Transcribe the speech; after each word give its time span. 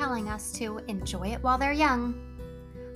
telling 0.00 0.30
us 0.30 0.50
to 0.50 0.78
enjoy 0.88 1.26
it 1.26 1.42
while 1.42 1.58
they're 1.58 1.74
young. 1.74 2.14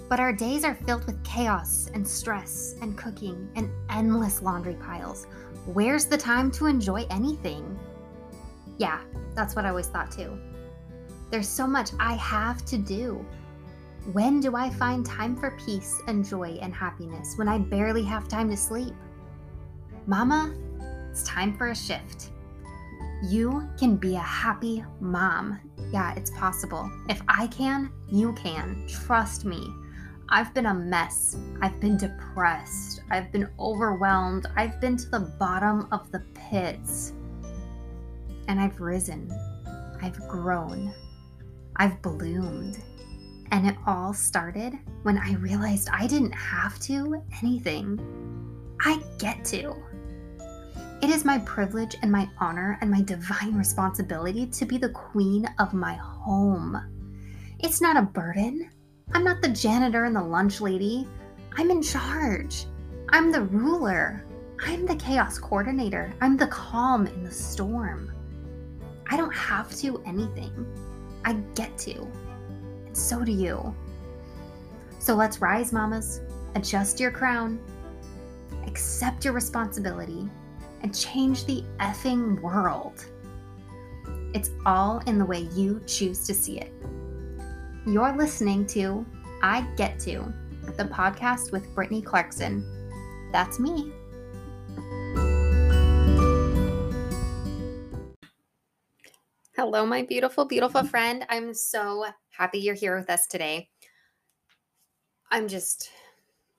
But 0.09 0.21
our 0.21 0.33
days 0.33 0.65
are 0.65 0.75
filled 0.75 1.05
with 1.05 1.23
chaos 1.23 1.91
and 1.93 2.09
stress 2.09 2.77
and 2.81 2.97
cooking 2.97 3.47
and 3.57 3.71
endless 3.91 4.41
laundry 4.41 4.77
piles. 4.77 5.27
Where's 5.67 6.07
the 6.07 6.17
time 6.17 6.51
to 6.53 6.65
enjoy 6.65 7.07
anything? 7.11 7.79
Yeah, 8.79 9.01
that's 9.35 9.55
what 9.55 9.67
I 9.67 9.69
always 9.69 9.89
thought 9.89 10.13
too. 10.13 10.39
There's 11.31 11.47
so 11.47 11.67
much 11.67 11.91
I 12.01 12.15
have 12.15 12.65
to 12.65 12.79
do. 12.79 13.23
When 14.15 14.41
do 14.41 14.57
I 14.57 14.71
find 14.71 15.05
time 15.05 15.37
for 15.37 15.51
peace 15.63 16.01
and 16.09 16.25
joy 16.25 16.59
and 16.63 16.73
happiness 16.73 17.35
when 17.37 17.49
I 17.49 17.59
barely 17.59 18.05
have 18.05 18.29
time 18.29 18.49
to 18.49 18.57
sleep? 18.57 18.95
Mama, 20.07 20.55
it's 21.11 21.23
time 21.25 21.55
for 21.59 21.69
a 21.69 21.77
shift. 21.77 22.31
You 23.29 23.67
can 23.79 23.97
be 23.97 24.17
a 24.17 24.21
happy 24.21 24.85
mom. 25.01 25.59
Yeah, 25.91 26.13
it's 26.15 26.31
possible. 26.33 26.91
If 27.09 27.23
I 27.27 27.47
can, 27.47 27.91
you 28.07 28.35
can. 28.35 28.87
Trust 28.87 29.47
me. 29.47 29.73
I've 30.29 30.53
been 30.53 30.67
a 30.67 30.75
mess. 30.75 31.35
I've 31.63 31.81
been 31.81 31.97
depressed. 31.97 33.01
I've 33.11 33.33
been 33.33 33.49
overwhelmed. 33.59 34.47
I've 34.57 34.79
been 34.79 34.99
to 34.99 35.09
the 35.09 35.21
bottom 35.39 35.89
of 35.91 36.13
the 36.13 36.21
pits. 36.35 37.15
And 38.49 38.61
I've 38.61 38.79
risen. 38.81 39.31
I've 40.03 40.19
grown. 40.29 40.93
I've 41.77 42.03
bloomed. 42.03 42.83
And 43.53 43.67
it 43.67 43.77
all 43.87 44.13
started 44.13 44.75
when 45.03 45.17
I 45.17 45.33
realized 45.37 45.89
I 45.91 46.07
didn't 46.07 46.33
have 46.33 46.79
to 46.81 47.23
anything. 47.43 47.99
I 48.81 49.03
get 49.19 49.47
to. 49.47 49.75
It 51.05 51.11
is 51.11 51.23
my 51.23 51.37
privilege 51.41 51.97
and 52.01 52.11
my 52.11 52.27
honor 52.39 52.79
and 52.81 52.91
my 52.91 53.03
divine 53.03 53.55
responsibility 53.55 54.47
to 54.47 54.65
be 54.65 54.79
the 54.79 54.89
queen 54.89 55.47
of 55.59 55.75
my 55.75 55.93
home. 55.93 56.81
It's 57.59 57.83
not 57.83 57.99
a 57.99 58.09
burden. 58.09 58.71
I'm 59.13 59.23
not 59.23 59.43
the 59.43 59.51
janitor 59.51 60.07
and 60.07 60.17
the 60.17 60.23
lunch 60.23 60.63
lady. 60.63 61.07
I'm 61.59 61.71
in 61.71 61.83
charge. 61.83 62.65
I'm 63.11 63.31
the 63.31 63.43
ruler. 63.43 64.25
I'm 64.65 64.87
the 64.87 64.97
chaos 64.97 65.39
coordinator. 65.39 66.11
I'm 66.23 66.39
the 66.39 66.47
calm 66.47 67.07
in 67.07 67.23
the 67.23 67.31
storm. 67.31 68.11
I 69.11 69.19
don't 69.19 69.35
have 69.35 69.77
to 69.81 70.03
anything. 70.07 70.67
I 71.27 71.35
get 71.55 71.77
to. 71.81 72.11
And 72.87 72.97
so 72.97 73.23
do 73.23 73.31
you. 73.31 73.75
So 75.01 75.15
let's 75.15 75.43
rise, 75.43 75.71
mamas. 75.71 76.23
Adjust 76.55 76.99
your 76.99 77.11
crown. 77.11 77.61
Accept 78.67 79.27
your 79.27 79.35
responsibility 79.35 80.31
and 80.85 80.95
change 80.95 81.47
the 81.47 81.65
effing 81.81 82.39
world. 82.43 83.07
It's 84.35 84.51
all 84.67 84.99
in 85.07 85.19
the 85.19 85.25
way 85.25 85.49
you 85.55 85.83
choose 85.87 86.27
to 86.27 86.35
see 86.35 86.61
it. 86.61 86.71
You're 87.87 88.15
listening 88.15 88.67
to 88.69 89.07
I 89.43 89.63
Get 89.77 89.99
To, 90.01 90.31
the 90.77 90.85
podcast 90.85 91.53
with 91.53 91.75
Brittni 91.75 92.05
Clarkson. 92.05 92.63
That's 93.33 93.59
me. 93.59 93.93
Hello, 99.57 99.87
my 99.87 100.03
beautiful, 100.03 100.45
beautiful 100.45 100.85
friend. 100.85 101.25
I'm 101.31 101.55
so 101.55 102.05
happy 102.29 102.59
you're 102.59 102.75
here 102.75 102.99
with 102.99 103.09
us 103.09 103.27
today. 103.27 103.71
I'm 105.31 105.49
just 105.49 105.89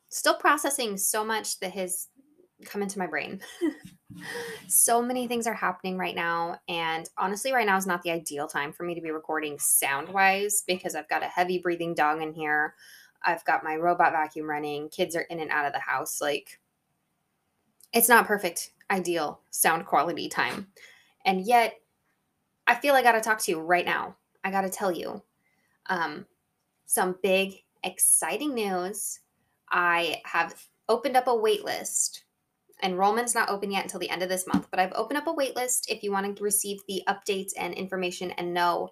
still 0.10 0.36
processing 0.36 0.98
so 0.98 1.24
much 1.24 1.60
that 1.60 1.74
has 1.74 2.08
come 2.66 2.82
into 2.82 2.98
my 2.98 3.06
brain. 3.06 3.40
so 4.68 5.02
many 5.02 5.28
things 5.28 5.48
are 5.48 5.54
happening 5.54 5.98
right 5.98 6.16
now. 6.16 6.60
And 6.68 7.10
honestly, 7.18 7.52
right 7.52 7.66
now 7.66 7.78
is 7.78 7.88
not 7.88 8.02
the 8.04 8.12
ideal 8.12 8.48
time 8.48 8.72
for 8.74 8.84
me 8.84 8.96
to 8.96 9.02
be 9.02 9.12
recording 9.12 9.60
sound 9.60 10.10
wise 10.10 10.64
because 10.66 10.96
I've 10.96 11.10
got 11.10 11.24
a 11.24 11.28
heavy 11.28 11.60
breathing 11.60 11.94
dog 11.94 12.22
in 12.22 12.34
here. 12.34 12.76
I've 13.24 13.46
got 13.46 13.64
my 13.64 13.76
robot 13.76 14.12
vacuum 14.12 14.50
running. 14.50 14.90
Kids 14.90 15.16
are 15.16 15.22
in 15.22 15.40
and 15.40 15.52
out 15.52 15.66
of 15.66 15.74
the 15.74 15.80
house. 15.80 16.22
Like, 16.22 16.60
it's 17.94 18.10
not 18.10 18.28
perfect, 18.28 18.72
ideal 18.92 19.40
sound 19.50 19.86
quality 19.86 20.30
time. 20.30 20.68
And 21.26 21.42
yet, 21.46 21.80
I 22.68 22.76
feel 22.76 22.96
I 22.96 23.04
got 23.04 23.14
to 23.14 23.22
talk 23.22 23.40
to 23.40 23.52
you 23.52 23.60
right 23.60 23.86
now. 23.86 24.16
I 24.44 24.52
got 24.52 24.62
to 24.62 24.70
tell 24.70 24.92
you 24.92 25.24
um, 25.88 26.26
some 26.86 27.16
big, 27.24 27.64
exciting 27.84 28.54
news. 28.54 29.20
I 29.72 30.22
have 30.26 30.68
opened 30.90 31.18
up 31.18 31.28
a 31.28 31.36
wait 31.36 31.64
list 31.64 32.25
enrollment's 32.84 33.36
not 33.36 33.50
open 33.50 33.72
yet 33.72 33.84
until 33.84 34.00
the 34.00 34.10
end 34.10 34.22
of 34.22 34.30
this 34.30 34.48
month, 34.48 34.68
but 34.70 34.80
I've 34.80 34.94
opened 34.94 35.18
up 35.18 35.28
a 35.28 35.34
wait 35.34 35.56
list 35.56 35.90
if 35.90 36.04
you 36.04 36.12
want 36.12 36.36
to 36.36 36.44
receive 36.44 36.82
the 36.88 37.04
updates 37.08 37.52
and 37.58 37.74
information 37.74 38.32
and 38.32 38.54
know, 38.54 38.90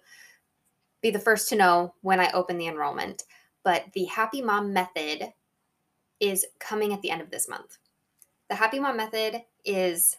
be 1.02 1.10
the 1.10 1.18
first 1.18 1.48
to 1.50 1.56
know 1.56 1.94
when 2.00 2.20
I 2.20 2.30
open 2.32 2.58
the 2.58 2.66
enrollment. 2.66 3.24
But 3.62 3.84
the 3.94 4.04
Happy 4.04 4.42
Mom 4.42 4.72
Method 4.72 5.32
is 6.20 6.46
coming 6.58 6.92
at 6.92 7.02
the 7.02 7.10
end 7.10 7.20
of 7.20 7.30
this 7.30 7.48
month. 7.48 7.78
The 8.48 8.56
Happy 8.56 8.78
Mom 8.78 8.96
Method 8.96 9.42
is 9.64 10.16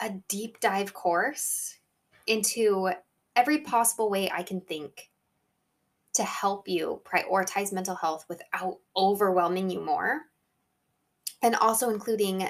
a 0.00 0.10
deep 0.28 0.60
dive 0.60 0.92
course 0.92 1.78
into 2.26 2.90
every 3.36 3.58
possible 3.58 4.10
way 4.10 4.30
I 4.30 4.42
can 4.42 4.60
think 4.60 5.10
to 6.14 6.22
help 6.22 6.68
you 6.68 7.02
prioritize 7.04 7.72
mental 7.72 7.96
health 7.96 8.24
without 8.28 8.78
overwhelming 8.96 9.68
you 9.70 9.80
more. 9.80 10.22
And 11.42 11.54
also 11.56 11.90
including 11.90 12.48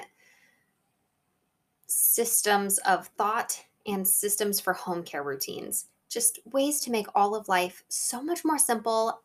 systems 1.87 2.77
of 2.79 3.07
thought 3.17 3.63
and 3.85 4.07
systems 4.07 4.59
for 4.59 4.73
home 4.73 5.03
care 5.03 5.23
routines. 5.23 5.87
Just 6.09 6.39
ways 6.45 6.79
to 6.81 6.91
make 6.91 7.07
all 7.15 7.35
of 7.35 7.49
life 7.49 7.83
so 7.87 8.21
much 8.21 8.45
more 8.45 8.57
simple, 8.57 9.21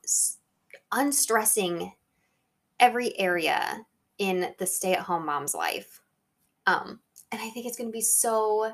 unstressing 0.92 1.92
every 2.78 3.18
area 3.18 3.84
in 4.18 4.54
the 4.58 4.66
stay 4.66 4.92
at 4.92 5.00
home 5.00 5.24
mom's 5.24 5.54
life. 5.54 6.00
Um, 6.66 7.00
and 7.32 7.40
I 7.40 7.48
think 7.50 7.66
it's 7.66 7.76
going 7.76 7.88
to 7.88 7.92
be 7.92 8.00
so, 8.00 8.72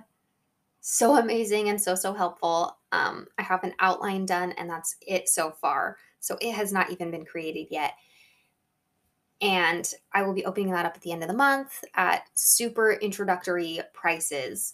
so 0.81 1.17
amazing 1.17 1.69
and 1.69 1.81
so, 1.81 1.95
so 1.95 2.13
helpful. 2.13 2.79
Um, 2.93 3.29
I 3.39 3.43
have 3.43 3.63
an 3.65 3.75
outline 3.81 4.27
done, 4.27 4.53
and 4.53 4.69
that's 4.69 4.97
it 5.01 5.29
so 5.29 5.51
far. 5.51 5.99
So 6.21 6.37
it 6.41 6.53
has 6.55 6.73
not 6.73 6.91
even 6.91 7.11
been 7.11 7.25
created 7.25 7.69
yet. 7.71 7.93
And 9.41 9.93
I 10.13 10.23
will 10.23 10.33
be 10.33 10.47
opening 10.47 10.71
that 10.71 10.87
up 10.87 10.97
at 10.97 11.03
the 11.03 11.13
end 11.13 11.23
of 11.23 11.29
the 11.29 11.35
month 11.35 11.85
at 11.95 12.23
super 12.35 12.93
introductory 12.93 13.81
prices 13.93 14.73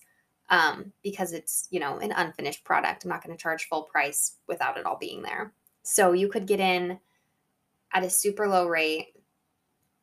um, 0.51 0.93
because 1.03 1.33
it's, 1.33 1.67
you 1.71 1.81
know, 1.81 1.99
an 1.99 2.13
unfinished 2.13 2.63
product. 2.65 3.05
I'm 3.05 3.11
not 3.11 3.25
going 3.25 3.37
to 3.37 3.43
charge 3.43 3.69
full 3.69 3.83
price 3.85 4.37
without 4.47 4.77
it 4.77 4.87
all 4.87 4.99
being 4.99 5.23
there. 5.23 5.53
So 5.83 6.13
you 6.13 6.29
could 6.29 6.47
get 6.47 6.61
in 6.61 6.99
at 7.93 8.05
a 8.05 8.11
super 8.11 8.47
low 8.47 8.69
rate 8.69 9.09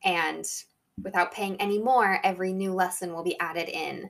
and 0.04 0.46
without 1.04 1.34
paying 1.34 1.60
any 1.62 1.80
more, 1.80 2.20
every 2.24 2.54
new 2.54 2.74
lesson 2.74 3.14
will 3.14 3.24
be 3.24 3.40
added 3.40 3.70
in 3.70 4.10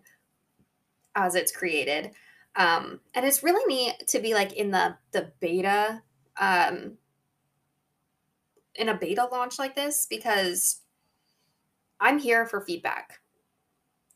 as 1.16 1.36
it's 1.36 1.52
created. 1.52 2.12
Um, 2.56 3.00
and 3.14 3.26
it's 3.26 3.44
really 3.44 3.66
neat 3.74 4.08
to 4.08 4.20
be 4.20 4.34
like 4.34 4.54
in 4.54 4.72
the 4.72 4.96
the 5.12 5.32
beta 5.40 6.02
um, 6.40 6.94
in 8.80 8.90
a 8.90 8.98
beta 8.98 9.28
launch 9.32 9.60
like 9.60 9.76
this 9.76 10.08
because 10.10 10.80
I'm 12.00 12.18
here 12.18 12.46
for 12.46 12.62
feedback. 12.62 13.20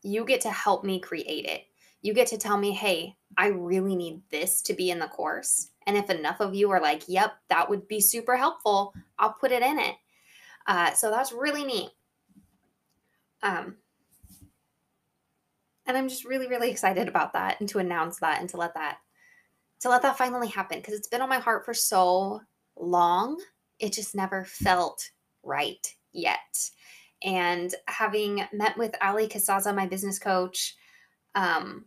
You 0.01 0.25
get 0.25 0.41
to 0.41 0.50
help 0.50 0.84
me 0.84 1.00
create 1.00 1.46
it. 1.46 1.66
You 2.01 2.13
get 2.13 2.28
to 2.28 2.38
tell 2.38 2.57
me, 2.57 2.72
hey, 2.72 3.16
I 3.38 3.47
really 3.47 3.96
need 3.96 4.22
this 4.31 4.62
to 4.63 4.74
be 4.74 4.90
in 4.90 5.00
the 5.00 5.07
course. 5.07 5.69
And 5.85 5.97
if 5.97 6.09
enough 6.09 6.40
of 6.40 6.56
you 6.56 6.72
are 6.72 6.81
like, 6.81 7.03
yep, 7.07 7.34
that 7.50 7.69
would 7.69 7.88
be 7.88 8.00
super 8.00 8.38
helpful, 8.38 8.94
I'll 9.19 9.34
put 9.34 9.51
it 9.51 9.62
in 9.62 9.79
it. 9.79 9.96
Uh, 10.66 10.94
so 10.94 11.12
that's 11.12 11.34
really 11.34 11.66
neat. 11.66 11.90
Um, 13.41 13.75
and 15.85 15.97
I'm 15.97 16.07
just 16.07 16.24
really, 16.24 16.47
really 16.47 16.72
excited 16.72 17.09
about 17.09 17.34
that 17.34 17.59
and 17.59 17.68
to 17.69 17.80
announce 17.80 18.19
that 18.19 18.40
and 18.40 18.50
to 18.50 18.57
let 18.57 18.74
that 18.75 18.98
to 19.81 19.89
let 19.89 20.01
that 20.04 20.18
finally 20.18 20.48
happen 20.48 20.77
because 20.77 20.94
it's 20.94 21.09
been 21.09 21.19
on 21.19 21.27
my 21.27 21.39
heart 21.39 21.66
for 21.66 21.74
so 21.74 22.39
long 22.77 23.38
it 23.80 23.94
just 23.94 24.16
never 24.16 24.46
felt 24.46 25.10
right 25.44 25.94
yet. 26.12 26.70
And 27.24 27.74
having 27.88 28.46
met 28.52 28.78
with 28.78 28.96
Allie 29.02 29.28
Casazza, 29.28 29.74
my 29.75 29.88
business 29.88 30.20
coach, 30.20 30.75
um, 31.36 31.86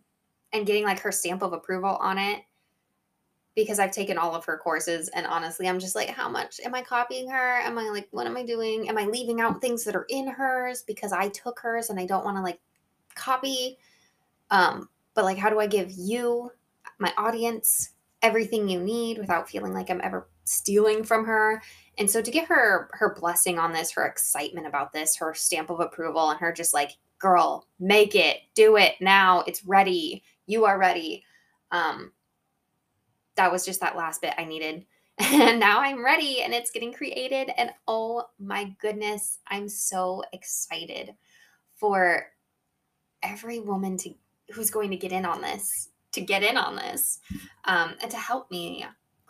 and 0.53 0.65
getting 0.65 0.83
like 0.83 0.99
her 0.99 1.11
stamp 1.11 1.41
of 1.43 1.53
approval 1.53 1.95
on 1.97 2.17
it, 2.17 2.41
because 3.55 3.79
I've 3.79 3.91
taken 3.91 4.17
all 4.17 4.35
of 4.35 4.45
her 4.45 4.57
courses. 4.57 5.09
And 5.09 5.25
honestly, 5.25 5.67
I'm 5.67 5.79
just 5.79 5.95
like, 5.95 6.09
how 6.09 6.29
much 6.29 6.59
am 6.63 6.75
I 6.75 6.81
copying 6.83 7.29
her? 7.29 7.59
Am 7.59 7.77
I 7.77 7.89
like, 7.89 8.07
what 8.11 8.27
am 8.27 8.37
I 8.37 8.43
doing? 8.43 8.87
Am 8.87 8.97
I 8.97 9.05
leaving 9.05 9.41
out 9.41 9.61
things 9.61 9.83
that 9.83 9.95
are 9.95 10.05
in 10.09 10.27
hers 10.27 10.83
because 10.83 11.11
I 11.11 11.29
took 11.29 11.59
hers 11.59 11.89
and 11.89 11.99
I 11.99 12.05
don't 12.05 12.23
want 12.23 12.37
to 12.37 12.43
like 12.43 12.59
copy? 13.15 13.77
Um, 14.51 14.89
but 15.15 15.25
like, 15.25 15.37
how 15.37 15.49
do 15.49 15.59
I 15.59 15.67
give 15.67 15.91
you, 15.91 16.51
my 16.99 17.11
audience, 17.17 17.91
everything 18.21 18.69
you 18.69 18.79
need 18.79 19.17
without 19.17 19.49
feeling 19.49 19.73
like 19.73 19.89
I'm 19.89 20.01
ever 20.03 20.27
stealing 20.47 21.03
from 21.03 21.25
her. 21.25 21.61
And 21.97 22.09
so 22.09 22.21
to 22.21 22.31
get 22.31 22.47
her 22.47 22.89
her 22.93 23.15
blessing 23.15 23.59
on 23.59 23.73
this, 23.73 23.91
her 23.91 24.05
excitement 24.05 24.67
about 24.67 24.93
this, 24.93 25.15
her 25.17 25.33
stamp 25.33 25.69
of 25.69 25.79
approval 25.79 26.29
and 26.29 26.39
her 26.39 26.51
just 26.51 26.73
like, 26.73 26.91
"Girl, 27.19 27.67
make 27.79 28.15
it. 28.15 28.37
Do 28.55 28.77
it 28.77 28.95
now. 29.01 29.43
It's 29.47 29.65
ready. 29.65 30.23
You 30.45 30.65
are 30.65 30.77
ready." 30.77 31.23
Um 31.71 32.11
that 33.35 33.51
was 33.51 33.65
just 33.65 33.81
that 33.81 33.95
last 33.95 34.21
bit 34.21 34.33
I 34.37 34.45
needed. 34.45 34.85
And 35.19 35.59
now 35.59 35.79
I'm 35.79 36.05
ready 36.05 36.43
and 36.43 36.53
it's 36.53 36.69
getting 36.69 36.93
created. 36.93 37.51
And 37.57 37.71
oh 37.87 38.25
my 38.39 38.75
goodness, 38.79 39.39
I'm 39.47 39.67
so 39.67 40.23
excited 40.31 41.15
for 41.75 42.27
every 43.23 43.59
woman 43.59 43.97
to 43.97 44.13
who's 44.53 44.69
going 44.69 44.91
to 44.91 44.95
get 44.95 45.11
in 45.11 45.25
on 45.25 45.41
this, 45.41 45.89
to 46.11 46.21
get 46.21 46.43
in 46.43 46.55
on 46.55 46.75
this, 46.75 47.19
um, 47.65 47.95
and 48.01 48.11
to 48.11 48.17
help 48.17 48.51
me 48.51 48.85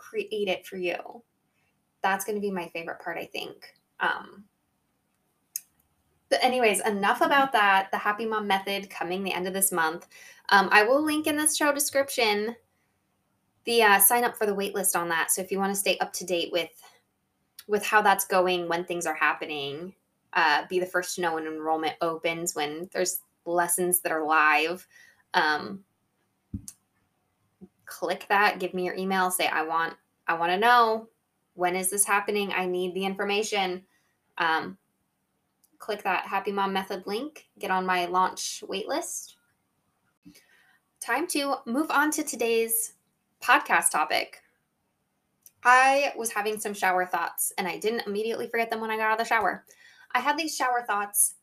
create 0.08 0.48
it 0.48 0.66
for 0.66 0.76
you. 0.76 0.96
That's 2.02 2.24
going 2.24 2.36
to 2.36 2.42
be 2.42 2.50
my 2.50 2.68
favorite 2.68 3.00
part, 3.00 3.18
I 3.18 3.26
think. 3.26 3.74
Um, 4.00 4.44
but 6.30 6.42
anyways, 6.42 6.80
enough 6.86 7.20
about 7.20 7.52
that. 7.52 7.88
The 7.90 7.98
Happy 7.98 8.26
Mom 8.26 8.46
Method 8.46 8.90
coming 8.90 9.22
the 9.22 9.32
end 9.32 9.46
of 9.46 9.54
this 9.54 9.72
month. 9.72 10.06
Um, 10.50 10.68
I 10.70 10.82
will 10.82 11.02
link 11.02 11.26
in 11.26 11.36
the 11.36 11.48
show 11.48 11.72
description 11.72 12.54
the 13.64 13.82
uh, 13.82 13.98
sign 13.98 14.24
up 14.24 14.36
for 14.36 14.46
the 14.46 14.54
waitlist 14.54 14.96
on 14.96 15.08
that. 15.08 15.30
So 15.30 15.42
if 15.42 15.50
you 15.50 15.58
want 15.58 15.72
to 15.72 15.78
stay 15.78 15.98
up 15.98 16.12
to 16.14 16.24
date 16.24 16.52
with 16.52 16.70
with 17.66 17.84
how 17.84 18.00
that's 18.00 18.26
going, 18.26 18.66
when 18.66 18.84
things 18.84 19.04
are 19.04 19.14
happening, 19.14 19.94
uh, 20.32 20.62
be 20.70 20.80
the 20.80 20.86
first 20.86 21.16
to 21.16 21.20
know 21.20 21.34
when 21.34 21.46
enrollment 21.46 21.96
opens, 22.00 22.54
when 22.54 22.88
there's 22.94 23.20
lessons 23.44 24.00
that 24.00 24.12
are 24.12 24.24
live. 24.24 24.86
Um, 25.34 25.84
click 27.88 28.26
that. 28.28 28.60
Give 28.60 28.74
me 28.74 28.84
your 28.84 28.94
email. 28.94 29.30
Say 29.30 29.48
I 29.48 29.62
want 29.62 29.94
I 30.28 30.34
want 30.34 30.52
to 30.52 30.58
know 30.58 31.08
when 31.54 31.74
is 31.74 31.90
this 31.90 32.04
happening. 32.04 32.52
I 32.52 32.66
need 32.66 32.94
the 32.94 33.04
information. 33.04 33.82
Um, 34.36 34.78
click 35.78 36.04
that 36.04 36.26
Happy 36.26 36.52
Mom 36.52 36.72
Method 36.72 37.06
link. 37.06 37.48
Get 37.58 37.70
on 37.70 37.86
my 37.86 38.04
launch 38.04 38.62
waitlist. 38.68 39.34
Time 41.00 41.26
to 41.28 41.56
move 41.66 41.90
on 41.90 42.10
to 42.12 42.22
today's 42.22 42.92
podcast 43.42 43.90
topic. 43.90 44.42
I 45.64 46.12
was 46.16 46.30
having 46.30 46.60
some 46.60 46.74
shower 46.74 47.06
thoughts 47.06 47.52
and 47.58 47.66
I 47.66 47.78
didn't 47.78 48.06
immediately 48.06 48.48
forget 48.48 48.70
them 48.70 48.80
when 48.80 48.90
I 48.90 48.96
got 48.96 49.06
out 49.06 49.12
of 49.12 49.18
the 49.18 49.24
shower. 49.24 49.64
I 50.14 50.20
had 50.20 50.36
these 50.36 50.56
shower 50.56 50.84
thoughts 50.86 51.34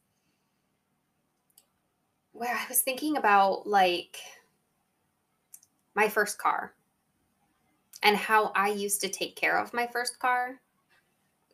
where 2.32 2.54
I 2.54 2.66
was 2.70 2.82
thinking 2.82 3.18
about 3.18 3.68
like 3.68 4.18
my 5.96 6.08
first 6.10 6.38
car 6.38 6.74
and 8.04 8.16
how 8.16 8.52
I 8.56 8.70
used 8.70 9.02
to 9.02 9.10
take 9.10 9.36
care 9.36 9.58
of 9.58 9.74
my 9.74 9.88
first 9.88 10.20
car 10.20 10.60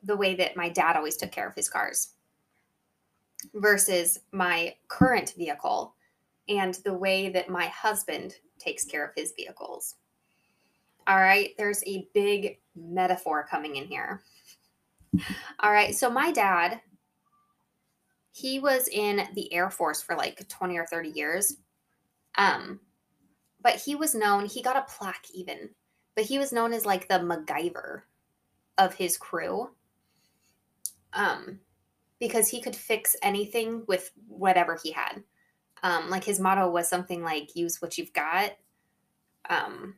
the 0.03 0.17
way 0.17 0.35
that 0.35 0.57
my 0.57 0.69
dad 0.69 0.95
always 0.95 1.15
took 1.15 1.31
care 1.31 1.47
of 1.47 1.55
his 1.55 1.69
cars 1.69 2.13
versus 3.53 4.19
my 4.31 4.75
current 4.87 5.33
vehicle 5.37 5.95
and 6.49 6.75
the 6.85 6.93
way 6.93 7.29
that 7.29 7.49
my 7.49 7.67
husband 7.67 8.35
takes 8.59 8.83
care 8.83 9.05
of 9.05 9.11
his 9.15 9.33
vehicles. 9.35 9.95
All 11.07 11.19
right, 11.19 11.51
there's 11.57 11.83
a 11.85 12.07
big 12.13 12.59
metaphor 12.75 13.45
coming 13.49 13.75
in 13.75 13.85
here. 13.85 14.21
All 15.59 15.71
right, 15.71 15.95
so 15.95 16.09
my 16.09 16.31
dad, 16.31 16.81
he 18.31 18.59
was 18.59 18.87
in 18.87 19.27
the 19.35 19.51
Air 19.53 19.69
Force 19.69 20.01
for 20.01 20.15
like 20.15 20.47
20 20.47 20.77
or 20.77 20.85
30 20.85 21.09
years. 21.09 21.57
Um, 22.37 22.79
but 23.61 23.75
he 23.75 23.95
was 23.95 24.15
known, 24.15 24.45
he 24.45 24.61
got 24.61 24.77
a 24.77 24.91
plaque 24.91 25.27
even, 25.33 25.69
but 26.15 26.25
he 26.25 26.39
was 26.39 26.51
known 26.51 26.73
as 26.73 26.85
like 26.85 27.07
the 27.07 27.15
MacGyver 27.15 28.01
of 28.77 28.95
his 28.95 29.17
crew. 29.17 29.69
Um, 31.13 31.59
because 32.19 32.47
he 32.47 32.61
could 32.61 32.75
fix 32.75 33.15
anything 33.21 33.83
with 33.87 34.11
whatever 34.27 34.79
he 34.81 34.91
had. 34.91 35.23
Um, 35.83 36.09
like 36.09 36.23
his 36.23 36.39
motto 36.39 36.69
was 36.69 36.87
something 36.87 37.23
like 37.23 37.55
use 37.55 37.81
what 37.81 37.97
you've 37.97 38.13
got. 38.13 38.51
Um, 39.49 39.95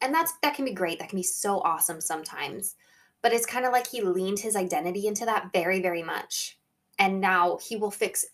and 0.00 0.14
that's 0.14 0.32
that 0.42 0.54
can 0.54 0.64
be 0.64 0.72
great 0.72 0.98
that 0.98 1.08
can 1.08 1.18
be 1.18 1.22
so 1.22 1.60
awesome 1.60 2.00
sometimes 2.00 2.76
but 3.22 3.32
it's 3.32 3.46
kind 3.46 3.66
of 3.66 3.72
like 3.72 3.86
he 3.86 4.00
leaned 4.00 4.38
his 4.38 4.56
identity 4.56 5.06
into 5.06 5.24
that 5.24 5.50
very 5.52 5.80
very 5.80 6.02
much 6.02 6.58
and 6.98 7.20
now 7.20 7.58
he 7.58 7.76
will 7.76 7.90
fix 7.90 8.24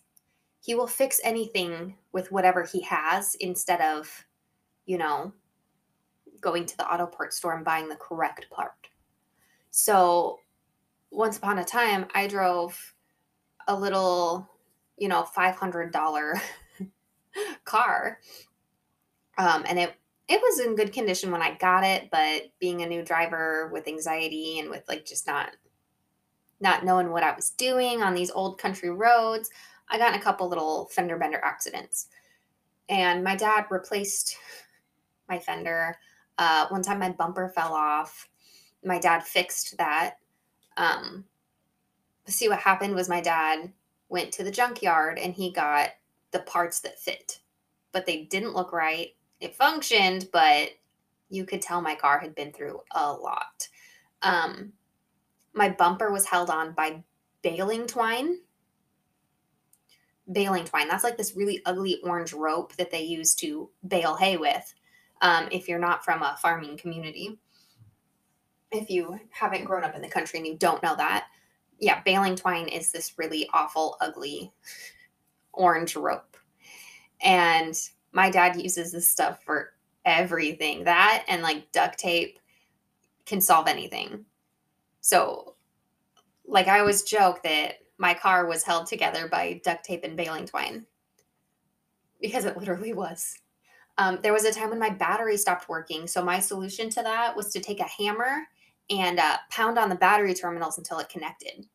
he 0.65 0.73
will 0.73 0.87
fix 0.87 1.21
anything 1.23 1.95
with 2.11 2.31
whatever 2.31 2.63
he 2.63 2.81
has 2.81 3.35
instead 3.35 3.81
of 3.81 4.25
you 4.85 4.97
know 4.97 5.31
going 6.41 6.65
to 6.65 6.77
the 6.77 6.91
auto 6.91 7.05
part 7.05 7.33
store 7.33 7.55
and 7.55 7.65
buying 7.65 7.87
the 7.87 7.95
correct 7.95 8.47
part. 8.49 8.87
So 9.69 10.39
once 11.11 11.37
upon 11.37 11.59
a 11.59 11.63
time 11.63 12.05
i 12.13 12.27
drove 12.27 12.93
a 13.67 13.75
little 13.75 14.49
you 14.97 15.07
know 15.07 15.27
$500 15.35 16.41
car. 17.65 18.19
Um, 19.37 19.65
and 19.67 19.79
it 19.79 19.93
it 20.27 20.41
was 20.41 20.59
in 20.59 20.75
good 20.75 20.91
condition 20.91 21.31
when 21.31 21.43
I 21.43 21.53
got 21.55 21.83
it, 21.83 22.09
but 22.09 22.43
being 22.59 22.81
a 22.81 22.87
new 22.87 23.03
driver 23.03 23.69
with 23.71 23.87
anxiety 23.87 24.57
and 24.57 24.71
with 24.71 24.83
like 24.87 25.05
just 25.05 25.27
not 25.27 25.51
not 26.59 26.85
knowing 26.85 27.11
what 27.11 27.23
I 27.23 27.35
was 27.35 27.51
doing 27.51 28.01
on 28.01 28.13
these 28.13 28.31
old 28.31 28.57
country 28.57 28.89
roads, 28.89 29.49
I 29.89 29.97
got 29.97 30.13
in 30.13 30.19
a 30.19 30.23
couple 30.23 30.47
little 30.47 30.85
fender 30.85 31.17
bender 31.17 31.39
accidents. 31.43 32.07
And 32.89 33.23
my 33.23 33.35
dad 33.35 33.65
replaced 33.69 34.37
my 35.29 35.39
fender. 35.39 35.97
Uh, 36.37 36.67
one 36.69 36.83
time 36.83 36.99
my 36.99 37.11
bumper 37.11 37.49
fell 37.49 37.73
off. 37.73 38.29
My 38.83 38.99
dad 38.99 39.23
fixed 39.23 39.77
that. 39.77 40.17
Um, 40.77 41.25
see 42.27 42.49
what 42.49 42.59
happened 42.59 42.95
was 42.95 43.09
my 43.09 43.21
dad 43.21 43.71
went 44.09 44.31
to 44.33 44.43
the 44.43 44.51
junkyard 44.51 45.17
and 45.17 45.33
he 45.33 45.51
got 45.51 45.89
the 46.31 46.39
parts 46.39 46.81
that 46.81 46.99
fit, 46.99 47.39
but 47.91 48.05
they 48.05 48.23
didn't 48.25 48.53
look 48.53 48.71
right 48.71 49.15
it 49.39 49.55
functioned, 49.55 50.29
but 50.31 50.69
you 51.29 51.45
could 51.45 51.61
tell 51.61 51.81
my 51.81 51.95
car 51.95 52.19
had 52.19 52.35
been 52.35 52.51
through 52.51 52.81
a 52.91 53.11
lot. 53.11 53.67
Um, 54.21 54.73
my 55.53 55.69
bumper 55.69 56.11
was 56.11 56.25
held 56.25 56.49
on 56.49 56.73
by 56.73 57.03
baling 57.41 57.87
twine. 57.87 58.39
Baling 60.31 60.65
twine. 60.65 60.87
That's 60.87 61.03
like 61.03 61.17
this 61.17 61.35
really 61.35 61.61
ugly 61.65 61.99
orange 62.03 62.33
rope 62.33 62.75
that 62.77 62.91
they 62.91 63.03
use 63.03 63.35
to 63.35 63.69
bale 63.87 64.15
hay 64.15 64.37
with. 64.37 64.73
Um, 65.21 65.47
if 65.51 65.67
you're 65.67 65.79
not 65.79 66.03
from 66.03 66.21
a 66.21 66.37
farming 66.41 66.77
community, 66.77 67.39
if 68.71 68.89
you 68.89 69.19
haven't 69.29 69.65
grown 69.65 69.83
up 69.83 69.95
in 69.95 70.01
the 70.01 70.09
country 70.09 70.39
and 70.39 70.47
you 70.47 70.57
don't 70.57 70.83
know 70.83 70.95
that, 70.95 71.27
yeah, 71.79 72.01
baling 72.03 72.35
twine 72.35 72.67
is 72.67 72.91
this 72.91 73.17
really 73.17 73.47
awful, 73.53 73.97
ugly 74.01 74.51
orange 75.53 75.95
rope. 75.95 76.37
And 77.21 77.77
my 78.11 78.29
dad 78.29 78.61
uses 78.61 78.91
this 78.91 79.09
stuff 79.09 79.43
for 79.43 79.73
everything. 80.05 80.83
That 80.83 81.25
and 81.27 81.41
like 81.41 81.71
duct 81.71 81.97
tape 81.97 82.39
can 83.25 83.41
solve 83.41 83.67
anything. 83.67 84.25
So, 85.01 85.55
like, 86.47 86.67
I 86.67 86.79
always 86.79 87.03
joke 87.03 87.43
that 87.43 87.75
my 87.97 88.13
car 88.13 88.45
was 88.45 88.63
held 88.63 88.87
together 88.87 89.27
by 89.27 89.61
duct 89.63 89.85
tape 89.85 90.03
and 90.03 90.17
baling 90.17 90.45
twine 90.45 90.85
because 92.21 92.45
it 92.45 92.57
literally 92.57 92.93
was. 92.93 93.37
Um, 93.97 94.19
there 94.21 94.33
was 94.33 94.43
a 94.43 94.51
time 94.51 94.69
when 94.69 94.79
my 94.79 94.89
battery 94.89 95.37
stopped 95.37 95.69
working. 95.69 96.07
So, 96.07 96.23
my 96.23 96.39
solution 96.39 96.89
to 96.91 97.03
that 97.03 97.35
was 97.35 97.51
to 97.53 97.59
take 97.59 97.79
a 97.79 97.83
hammer 97.83 98.43
and 98.89 99.19
uh, 99.19 99.37
pound 99.49 99.79
on 99.79 99.89
the 99.89 99.95
battery 99.95 100.33
terminals 100.33 100.77
until 100.77 100.99
it 100.99 101.09
connected. 101.09 101.65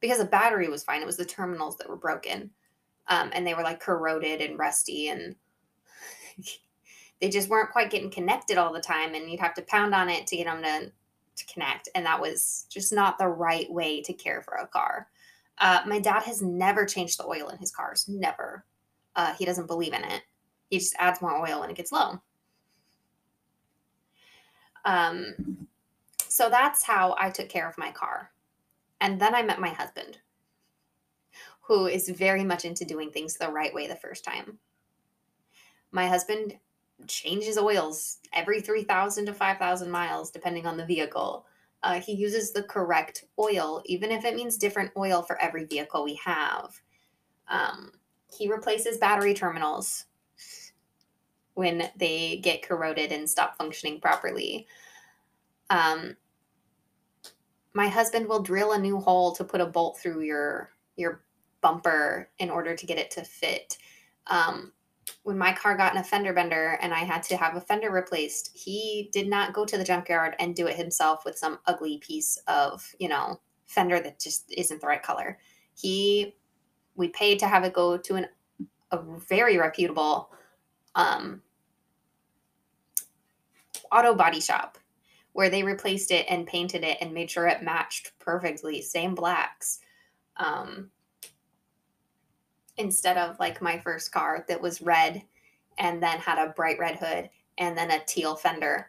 Because 0.00 0.18
the 0.18 0.24
battery 0.24 0.68
was 0.68 0.84
fine, 0.84 1.02
it 1.02 1.06
was 1.06 1.16
the 1.16 1.24
terminals 1.24 1.76
that 1.78 1.88
were 1.88 1.96
broken 1.96 2.50
um, 3.08 3.30
and 3.32 3.46
they 3.46 3.54
were 3.54 3.62
like 3.62 3.80
corroded 3.80 4.40
and 4.40 4.58
rusty 4.58 5.08
and 5.08 5.36
they 7.20 7.28
just 7.28 7.48
weren't 7.48 7.72
quite 7.72 7.90
getting 7.90 8.10
connected 8.10 8.58
all 8.58 8.72
the 8.72 8.80
time 8.80 9.14
and 9.14 9.30
you'd 9.30 9.40
have 9.40 9.54
to 9.54 9.62
pound 9.62 9.94
on 9.94 10.08
it 10.08 10.26
to 10.26 10.36
get 10.36 10.46
them 10.46 10.62
to, 10.62 10.92
to 11.36 11.46
connect 11.46 11.88
and 11.94 12.04
that 12.06 12.20
was 12.20 12.66
just 12.68 12.92
not 12.92 13.18
the 13.18 13.28
right 13.28 13.70
way 13.70 14.00
to 14.02 14.12
care 14.12 14.42
for 14.42 14.54
a 14.54 14.66
car. 14.66 15.08
Uh, 15.58 15.80
my 15.86 15.98
dad 15.98 16.22
has 16.22 16.42
never 16.42 16.84
changed 16.84 17.18
the 17.18 17.26
oil 17.26 17.48
in 17.48 17.58
his 17.58 17.70
cars 17.70 18.06
never. 18.08 18.64
Uh, 19.14 19.32
he 19.34 19.44
doesn't 19.44 19.66
believe 19.66 19.92
in 19.92 20.04
it. 20.04 20.22
He 20.68 20.78
just 20.78 20.96
adds 20.98 21.22
more 21.22 21.36
oil 21.36 21.60
when 21.60 21.70
it 21.70 21.76
gets 21.76 21.92
low. 21.92 22.20
Um, 24.84 25.66
so 26.28 26.48
that's 26.50 26.84
how 26.84 27.16
i 27.18 27.30
took 27.30 27.48
care 27.48 27.68
of 27.68 27.78
my 27.78 27.90
car. 27.90 28.30
And 29.00 29.20
then 29.20 29.34
i 29.34 29.42
met 29.42 29.60
my 29.60 29.70
husband 29.70 30.18
who 31.66 31.86
is 31.86 32.08
very 32.08 32.44
much 32.44 32.64
into 32.64 32.84
doing 32.84 33.10
things 33.10 33.34
the 33.34 33.50
right 33.50 33.74
way 33.74 33.88
the 33.88 33.96
first 33.96 34.24
time. 34.24 34.58
My 35.90 36.06
husband 36.06 36.54
changes 37.06 37.58
oils 37.58 38.18
every 38.32 38.60
3,000 38.60 39.26
to 39.26 39.34
5,000 39.34 39.90
miles, 39.90 40.30
depending 40.30 40.66
on 40.66 40.76
the 40.76 40.86
vehicle. 40.86 41.46
Uh, 41.82 42.00
he 42.00 42.12
uses 42.12 42.52
the 42.52 42.62
correct 42.62 43.24
oil, 43.38 43.82
even 43.84 44.10
if 44.10 44.24
it 44.24 44.34
means 44.34 44.56
different 44.56 44.90
oil 44.96 45.22
for 45.22 45.40
every 45.40 45.64
vehicle 45.64 46.04
we 46.04 46.14
have. 46.14 46.80
Um, 47.48 47.92
he 48.36 48.50
replaces 48.50 48.98
battery 48.98 49.34
terminals 49.34 50.04
when 51.54 51.90
they 51.96 52.38
get 52.42 52.62
corroded 52.62 53.12
and 53.12 53.28
stop 53.28 53.56
functioning 53.56 54.00
properly. 54.00 54.66
Um, 55.70 56.16
my 57.72 57.88
husband 57.88 58.28
will 58.28 58.42
drill 58.42 58.72
a 58.72 58.78
new 58.78 58.98
hole 58.98 59.34
to 59.36 59.44
put 59.44 59.60
a 59.60 59.66
bolt 59.66 59.98
through 59.98 60.22
your 60.22 60.70
your 60.96 61.22
bumper 61.60 62.28
in 62.38 62.48
order 62.50 62.74
to 62.74 62.86
get 62.86 62.98
it 62.98 63.10
to 63.12 63.22
fit. 63.22 63.76
Um, 64.28 64.72
when 65.26 65.36
my 65.36 65.52
car 65.52 65.76
got 65.76 65.92
in 65.92 65.98
a 65.98 66.04
fender 66.04 66.32
bender 66.32 66.78
and 66.80 66.94
I 66.94 67.00
had 67.00 67.20
to 67.24 67.36
have 67.36 67.56
a 67.56 67.60
fender 67.60 67.90
replaced, 67.90 68.56
he 68.56 69.10
did 69.12 69.26
not 69.26 69.52
go 69.52 69.64
to 69.64 69.76
the 69.76 69.82
junkyard 69.82 70.36
and 70.38 70.54
do 70.54 70.68
it 70.68 70.76
himself 70.76 71.24
with 71.24 71.36
some 71.36 71.58
ugly 71.66 71.98
piece 71.98 72.38
of, 72.46 72.88
you 73.00 73.08
know, 73.08 73.40
fender 73.66 73.98
that 73.98 74.20
just 74.20 74.44
isn't 74.56 74.80
the 74.80 74.86
right 74.86 75.02
color. 75.02 75.36
He, 75.74 76.36
we 76.94 77.08
paid 77.08 77.40
to 77.40 77.48
have 77.48 77.64
it 77.64 77.72
go 77.72 77.98
to 77.98 78.14
an, 78.14 78.28
a 78.92 79.00
very 79.28 79.58
reputable 79.58 80.30
um, 80.94 81.42
auto 83.90 84.14
body 84.14 84.40
shop 84.40 84.78
where 85.32 85.50
they 85.50 85.64
replaced 85.64 86.12
it 86.12 86.26
and 86.28 86.46
painted 86.46 86.84
it 86.84 86.98
and 87.00 87.12
made 87.12 87.32
sure 87.32 87.48
it 87.48 87.64
matched 87.64 88.12
perfectly, 88.20 88.80
same 88.80 89.16
blacks. 89.16 89.80
Um, 90.36 90.92
instead 92.78 93.16
of 93.16 93.38
like 93.38 93.62
my 93.62 93.78
first 93.78 94.12
car 94.12 94.44
that 94.48 94.60
was 94.60 94.82
red 94.82 95.22
and 95.78 96.02
then 96.02 96.18
had 96.18 96.38
a 96.38 96.52
bright 96.52 96.78
red 96.78 96.96
hood 96.96 97.30
and 97.58 97.76
then 97.76 97.90
a 97.90 98.04
teal 98.06 98.36
fender. 98.36 98.88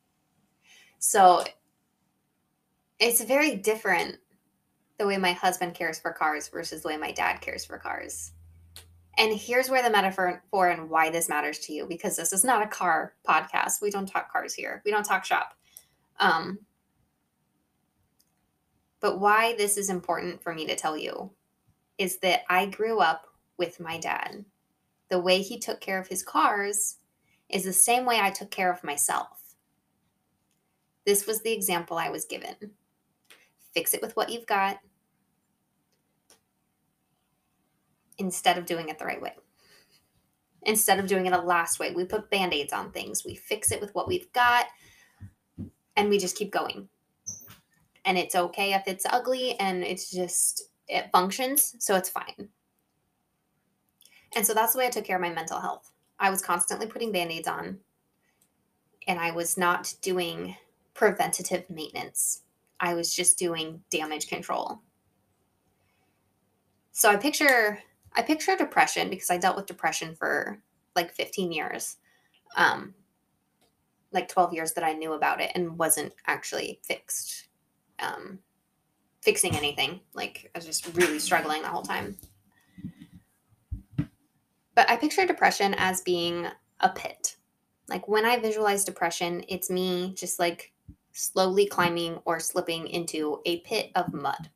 so 0.98 1.44
it's 2.98 3.22
very 3.22 3.56
different 3.56 4.18
the 4.98 5.06
way 5.06 5.16
my 5.16 5.32
husband 5.32 5.74
cares 5.74 5.98
for 5.98 6.12
cars 6.12 6.48
versus 6.48 6.82
the 6.82 6.88
way 6.88 6.96
my 6.96 7.10
dad 7.10 7.40
cares 7.40 7.64
for 7.64 7.78
cars. 7.78 8.32
And 9.16 9.32
here's 9.32 9.68
where 9.68 9.82
the 9.82 9.90
metaphor 9.90 10.42
for 10.50 10.68
and 10.68 10.90
why 10.90 11.10
this 11.10 11.28
matters 11.28 11.58
to 11.60 11.72
you 11.72 11.86
because 11.86 12.16
this 12.16 12.32
is 12.32 12.44
not 12.44 12.62
a 12.62 12.66
car 12.66 13.14
podcast. 13.28 13.80
We 13.80 13.90
don't 13.90 14.06
talk 14.06 14.32
cars 14.32 14.54
here. 14.54 14.82
We 14.84 14.90
don't 14.90 15.04
talk 15.04 15.24
shop. 15.24 15.54
Um, 16.20 16.58
but 19.00 19.20
why 19.20 19.54
this 19.56 19.76
is 19.76 19.90
important 19.90 20.42
for 20.42 20.54
me 20.54 20.66
to 20.66 20.74
tell 20.74 20.96
you 20.96 21.30
is 21.98 22.18
that 22.18 22.42
I 22.48 22.66
grew 22.66 23.00
up 23.00 23.26
with 23.56 23.80
my 23.80 23.98
dad. 23.98 24.44
The 25.08 25.20
way 25.20 25.42
he 25.42 25.58
took 25.58 25.80
care 25.80 26.00
of 26.00 26.08
his 26.08 26.22
cars 26.22 26.96
is 27.48 27.64
the 27.64 27.72
same 27.72 28.04
way 28.04 28.18
I 28.20 28.30
took 28.30 28.50
care 28.50 28.72
of 28.72 28.82
myself. 28.82 29.54
This 31.06 31.26
was 31.26 31.42
the 31.42 31.52
example 31.52 31.98
I 31.98 32.08
was 32.08 32.24
given. 32.24 32.72
Fix 33.74 33.94
it 33.94 34.02
with 34.02 34.16
what 34.16 34.30
you've 34.30 34.46
got 34.46 34.78
instead 38.18 38.58
of 38.58 38.66
doing 38.66 38.88
it 38.88 38.98
the 38.98 39.04
right 39.04 39.20
way. 39.20 39.34
Instead 40.62 40.98
of 40.98 41.06
doing 41.06 41.26
it 41.26 41.32
a 41.32 41.40
last 41.40 41.78
way, 41.78 41.92
we 41.92 42.04
put 42.04 42.30
band 42.30 42.54
aids 42.54 42.72
on 42.72 42.90
things. 42.90 43.24
We 43.24 43.34
fix 43.34 43.70
it 43.70 43.80
with 43.80 43.94
what 43.94 44.08
we've 44.08 44.32
got 44.32 44.66
and 45.96 46.08
we 46.08 46.18
just 46.18 46.36
keep 46.36 46.50
going. 46.50 46.88
And 48.06 48.16
it's 48.16 48.34
okay 48.34 48.72
if 48.72 48.86
it's 48.86 49.06
ugly 49.06 49.58
and 49.60 49.82
it's 49.82 50.10
just 50.10 50.70
it 50.88 51.10
functions, 51.12 51.76
so 51.78 51.96
it's 51.96 52.08
fine. 52.08 52.48
And 54.36 54.46
so 54.46 54.54
that's 54.54 54.72
the 54.72 54.78
way 54.78 54.86
I 54.86 54.90
took 54.90 55.04
care 55.04 55.16
of 55.16 55.22
my 55.22 55.30
mental 55.30 55.60
health. 55.60 55.90
I 56.18 56.30
was 56.30 56.42
constantly 56.42 56.86
putting 56.86 57.12
band 57.12 57.32
aids 57.32 57.48
on, 57.48 57.78
and 59.06 59.18
I 59.18 59.30
was 59.30 59.56
not 59.56 59.94
doing 60.02 60.56
preventative 60.94 61.68
maintenance. 61.68 62.42
I 62.80 62.94
was 62.94 63.14
just 63.14 63.38
doing 63.38 63.82
damage 63.90 64.28
control. 64.28 64.80
So 66.92 67.10
I 67.10 67.16
picture 67.16 67.80
I 68.16 68.22
picture 68.22 68.56
depression 68.56 69.10
because 69.10 69.30
I 69.30 69.38
dealt 69.38 69.56
with 69.56 69.66
depression 69.66 70.14
for 70.14 70.60
like 70.94 71.12
15 71.12 71.52
years. 71.52 71.96
Um 72.56 72.94
like 74.12 74.28
12 74.28 74.54
years 74.54 74.72
that 74.74 74.84
I 74.84 74.92
knew 74.92 75.14
about 75.14 75.40
it 75.40 75.50
and 75.56 75.76
wasn't 75.76 76.12
actually 76.26 76.80
fixed. 76.84 77.48
Um 77.98 78.38
fixing 79.24 79.56
anything. 79.56 80.00
Like 80.12 80.50
I 80.54 80.58
was 80.58 80.66
just 80.66 80.94
really 80.94 81.18
struggling 81.18 81.62
the 81.62 81.68
whole 81.68 81.82
time. 81.82 82.16
But 84.74 84.90
I 84.90 84.96
picture 84.96 85.26
depression 85.26 85.74
as 85.78 86.02
being 86.02 86.46
a 86.80 86.88
pit. 86.90 87.36
Like 87.88 88.06
when 88.06 88.26
I 88.26 88.38
visualize 88.38 88.84
depression, 88.84 89.44
it's 89.48 89.70
me 89.70 90.14
just 90.16 90.38
like 90.38 90.72
slowly 91.12 91.66
climbing 91.66 92.20
or 92.24 92.38
slipping 92.38 92.88
into 92.88 93.40
a 93.46 93.60
pit 93.60 93.90
of 93.94 94.12
mud. 94.12 94.50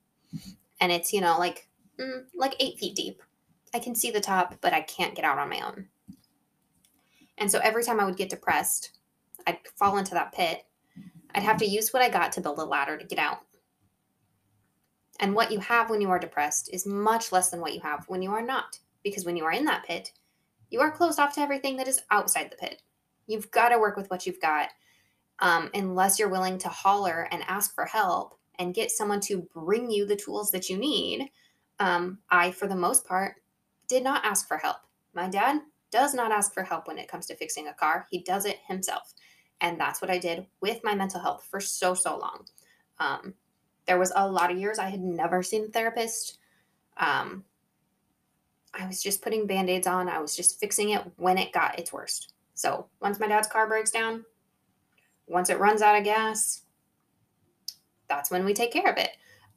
And 0.81 0.93
it's, 0.93 1.13
you 1.13 1.21
know, 1.21 1.39
like 1.39 1.69
mm, 1.99 2.25
like 2.35 2.55
8 2.61 2.79
feet 2.79 2.95
deep. 2.95 3.23
I 3.73 3.79
can 3.79 3.95
see 3.95 4.11
the 4.11 4.21
top, 4.21 4.57
but 4.61 4.73
I 4.73 4.81
can't 4.83 5.15
get 5.15 5.25
out 5.25 5.39
on 5.39 5.49
my 5.49 5.61
own. 5.61 5.89
And 7.39 7.51
so 7.51 7.61
every 7.61 7.85
time 7.85 8.01
I 8.01 8.05
would 8.05 8.17
get 8.17 8.31
depressed, 8.31 8.99
I'd 9.47 9.59
fall 9.77 9.97
into 9.97 10.15
that 10.15 10.33
pit. 10.33 10.65
I'd 11.35 11.43
have 11.43 11.59
to 11.59 11.67
use 11.67 11.93
what 11.93 12.03
I 12.03 12.09
got 12.09 12.33
to 12.33 12.41
build 12.41 12.59
a 12.59 12.65
ladder 12.65 12.97
to 12.97 13.07
get 13.07 13.19
out. 13.19 13.41
And 15.21 15.35
what 15.35 15.51
you 15.51 15.59
have 15.61 15.91
when 15.91 16.01
you 16.01 16.11
are 16.11 16.19
depressed 16.19 16.71
is 16.73 16.87
much 16.87 17.33
less 17.33 17.51
than 17.51 17.61
what 17.61 17.75
you 17.75 17.81
have 17.81 18.05
when 18.09 18.23
you 18.23 18.31
are 18.31 18.43
not. 18.43 18.79
Because 19.03 19.25
when 19.25 19.37
you 19.37 19.45
are 19.45 19.53
in 19.53 19.65
that 19.65 19.85
pit, 19.85 20.13
you 20.71 20.81
are 20.81 20.91
closed 20.91 21.19
off 21.19 21.35
to 21.35 21.41
everything 21.41 21.77
that 21.77 21.89
is 21.89 22.03
outside 22.11 22.51
the 22.51 22.57
pit. 22.57 22.83
You've 23.27 23.51
got 23.51 23.71
to 23.71 23.79
work 23.79 23.97
with 23.97 24.11
what 24.11 24.27
you've 24.27 24.41
got. 24.41 24.69
Um, 25.41 25.71
unless 25.73 26.19
you're 26.19 26.29
willing 26.29 26.59
to 26.59 26.69
holler 26.69 27.29
and 27.31 27.45
ask 27.47 27.73
for 27.75 27.85
help 27.85 28.39
and 28.59 28.75
get 28.75 28.91
someone 28.91 29.21
to 29.21 29.47
bring 29.55 29.91
you 29.91 30.05
the 30.05 30.17
tools 30.17 30.51
that 30.51 30.69
you 30.69 30.77
need. 30.77 31.31
Um, 31.79 32.19
I, 32.29 32.51
for 32.51 32.67
the 32.67 32.75
most 32.75 33.07
part, 33.07 33.37
did 33.87 34.03
not 34.03 34.25
ask 34.25 34.49
for 34.49 34.57
help. 34.57 34.79
My 35.15 35.29
dad 35.29 35.61
does 35.91 36.13
not 36.13 36.33
ask 36.33 36.53
for 36.53 36.65
help 36.65 36.89
when 36.89 36.99
it 36.99 37.09
comes 37.09 37.27
to 37.27 37.37
fixing 37.37 37.69
a 37.69 37.73
car, 37.73 38.07
he 38.11 38.23
does 38.23 38.45
it 38.45 38.59
himself. 38.67 39.15
And 39.61 39.81
that's 39.81 40.03
what 40.03 40.11
I 40.11 40.19
did 40.19 40.47
with 40.61 40.81
my 40.85 40.95
mental 40.95 41.21
health 41.21 41.47
for 41.51 41.61
so, 41.61 41.95
so 41.95 42.19
long. 42.19 42.45
Um, 42.99 43.35
there 43.89 43.99
was 43.99 44.13
a 44.15 44.31
lot 44.31 44.53
of 44.53 44.59
years 44.59 44.79
I 44.79 44.91
had 44.91 45.01
never 45.01 45.43
seen 45.43 45.65
a 45.65 45.69
therapist. 45.69 46.39
Um, 46.99 47.43
I 48.75 48.87
was 48.87 49.03
just 49.03 49.23
putting 49.23 49.47
band 49.47 49.71
aids 49.71 49.87
on, 49.87 50.11
I 50.11 50.21
was 50.21 50.37
just 50.37 50.61
fixing 50.61 50.91
it 50.91 51.03
when 51.17 51.39
it 51.39 51.53
got 51.53 51.79
its 51.79 51.93
worst. 51.93 52.35
So 52.55 52.87
once 53.01 53.19
my 53.19 53.27
dad's 53.27 53.49
car 53.49 53.67
breaks 53.67 53.91
down, 53.91 54.27
once 55.27 55.49
it 55.49 55.59
runs 55.59 55.81
out 55.81 55.97
of 55.97 56.05
gas, 56.05 56.63
that's 58.09 58.31
when 58.31 58.45
we 58.45 58.53
take 58.53 58.73
care 58.73 58.91
of 58.91 58.99
it. 58.99 59.11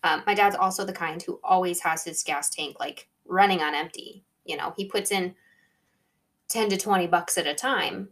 Um, 0.03 0.23
my 0.25 0.33
dad's 0.33 0.55
also 0.55 0.85
the 0.85 0.93
kind 0.93 1.21
who 1.21 1.39
always 1.43 1.81
has 1.81 2.05
his 2.05 2.23
gas 2.23 2.49
tank 2.49 2.77
like 2.79 3.09
running 3.25 3.61
on 3.61 3.75
empty. 3.75 4.23
You 4.45 4.55
know, 4.55 4.73
he 4.77 4.85
puts 4.85 5.11
in 5.11 5.35
10 6.47 6.69
to 6.69 6.77
20 6.77 7.07
bucks 7.07 7.37
at 7.37 7.47
a 7.47 7.53
time 7.53 8.09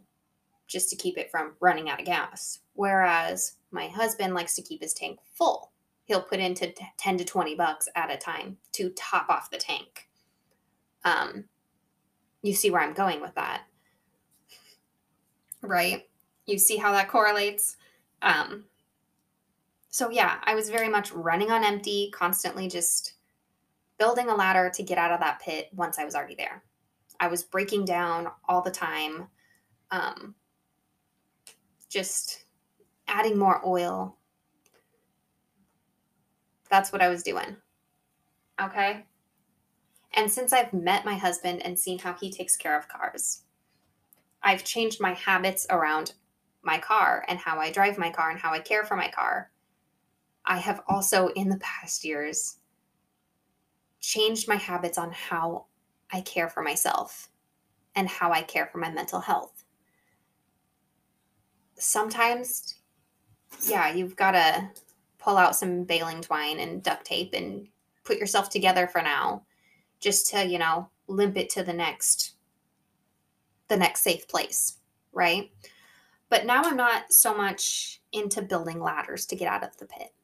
just 0.66 0.90
to 0.90 0.96
keep 0.96 1.16
it 1.16 1.30
from 1.30 1.54
running 1.60 1.88
out 1.88 1.98
of 1.98 2.06
gas. 2.06 2.60
Whereas 2.74 3.54
my 3.70 3.88
husband 3.88 4.34
likes 4.34 4.54
to 4.56 4.62
keep 4.62 4.82
his 4.82 4.92
tank 4.92 5.18
full 5.34 5.69
he'll 6.10 6.20
put 6.20 6.40
into 6.40 6.74
10 6.96 7.18
to 7.18 7.24
20 7.24 7.54
bucks 7.54 7.88
at 7.94 8.10
a 8.10 8.16
time 8.16 8.56
to 8.72 8.90
top 8.96 9.30
off 9.30 9.48
the 9.48 9.56
tank. 9.56 10.08
Um, 11.04 11.44
you 12.42 12.52
see 12.52 12.68
where 12.68 12.82
I'm 12.82 12.94
going 12.94 13.20
with 13.20 13.36
that, 13.36 13.62
right? 15.62 16.08
You 16.46 16.58
see 16.58 16.78
how 16.78 16.90
that 16.90 17.08
correlates. 17.08 17.76
Um, 18.22 18.64
so, 19.90 20.10
yeah, 20.10 20.38
I 20.42 20.56
was 20.56 20.68
very 20.68 20.88
much 20.88 21.12
running 21.12 21.52
on 21.52 21.62
empty, 21.62 22.10
constantly 22.12 22.66
just 22.66 23.12
building 23.96 24.30
a 24.30 24.34
ladder 24.34 24.68
to 24.74 24.82
get 24.82 24.98
out 24.98 25.12
of 25.12 25.20
that 25.20 25.40
pit 25.40 25.68
once 25.72 25.96
I 25.96 26.04
was 26.04 26.16
already 26.16 26.34
there. 26.34 26.64
I 27.20 27.28
was 27.28 27.44
breaking 27.44 27.84
down 27.84 28.26
all 28.48 28.62
the 28.62 28.70
time, 28.72 29.28
um, 29.92 30.34
just 31.88 32.46
adding 33.06 33.38
more 33.38 33.62
oil, 33.64 34.16
that's 36.70 36.92
what 36.92 37.02
I 37.02 37.08
was 37.08 37.22
doing. 37.22 37.56
Okay. 38.60 39.04
And 40.14 40.30
since 40.30 40.52
I've 40.52 40.72
met 40.72 41.04
my 41.04 41.14
husband 41.14 41.62
and 41.64 41.78
seen 41.78 41.98
how 41.98 42.14
he 42.14 42.30
takes 42.30 42.56
care 42.56 42.78
of 42.78 42.88
cars, 42.88 43.42
I've 44.42 44.64
changed 44.64 45.00
my 45.00 45.12
habits 45.14 45.66
around 45.70 46.14
my 46.62 46.78
car 46.78 47.24
and 47.28 47.38
how 47.38 47.58
I 47.58 47.70
drive 47.70 47.98
my 47.98 48.10
car 48.10 48.30
and 48.30 48.38
how 48.38 48.52
I 48.52 48.58
care 48.58 48.84
for 48.84 48.96
my 48.96 49.08
car. 49.08 49.50
I 50.44 50.58
have 50.58 50.82
also, 50.88 51.28
in 51.28 51.48
the 51.48 51.58
past 51.58 52.04
years, 52.04 52.56
changed 54.00 54.48
my 54.48 54.56
habits 54.56 54.98
on 54.98 55.12
how 55.12 55.66
I 56.12 56.22
care 56.22 56.48
for 56.48 56.62
myself 56.62 57.28
and 57.94 58.08
how 58.08 58.32
I 58.32 58.42
care 58.42 58.66
for 58.66 58.78
my 58.78 58.90
mental 58.90 59.20
health. 59.20 59.64
Sometimes, 61.76 62.74
yeah, 63.66 63.92
you've 63.92 64.16
got 64.16 64.32
to 64.32 64.70
pull 65.20 65.36
out 65.36 65.56
some 65.56 65.84
baling 65.84 66.20
twine 66.20 66.58
and 66.58 66.82
duct 66.82 67.04
tape 67.04 67.34
and 67.34 67.68
put 68.04 68.18
yourself 68.18 68.48
together 68.50 68.86
for 68.86 69.02
now 69.02 69.42
just 70.00 70.30
to 70.30 70.46
you 70.46 70.58
know 70.58 70.88
limp 71.06 71.36
it 71.36 71.50
to 71.50 71.62
the 71.62 71.72
next 71.72 72.34
the 73.68 73.76
next 73.76 74.02
safe 74.02 74.26
place 74.28 74.78
right? 75.12 75.50
But 76.28 76.46
now 76.46 76.62
i'm 76.64 76.76
not 76.76 77.12
so 77.12 77.36
much 77.36 78.00
into 78.12 78.42
building 78.42 78.80
ladders 78.80 79.26
to 79.26 79.36
get 79.36 79.48
out 79.48 79.64
of 79.64 79.76
the 79.76 79.86
pit. 79.86 80.14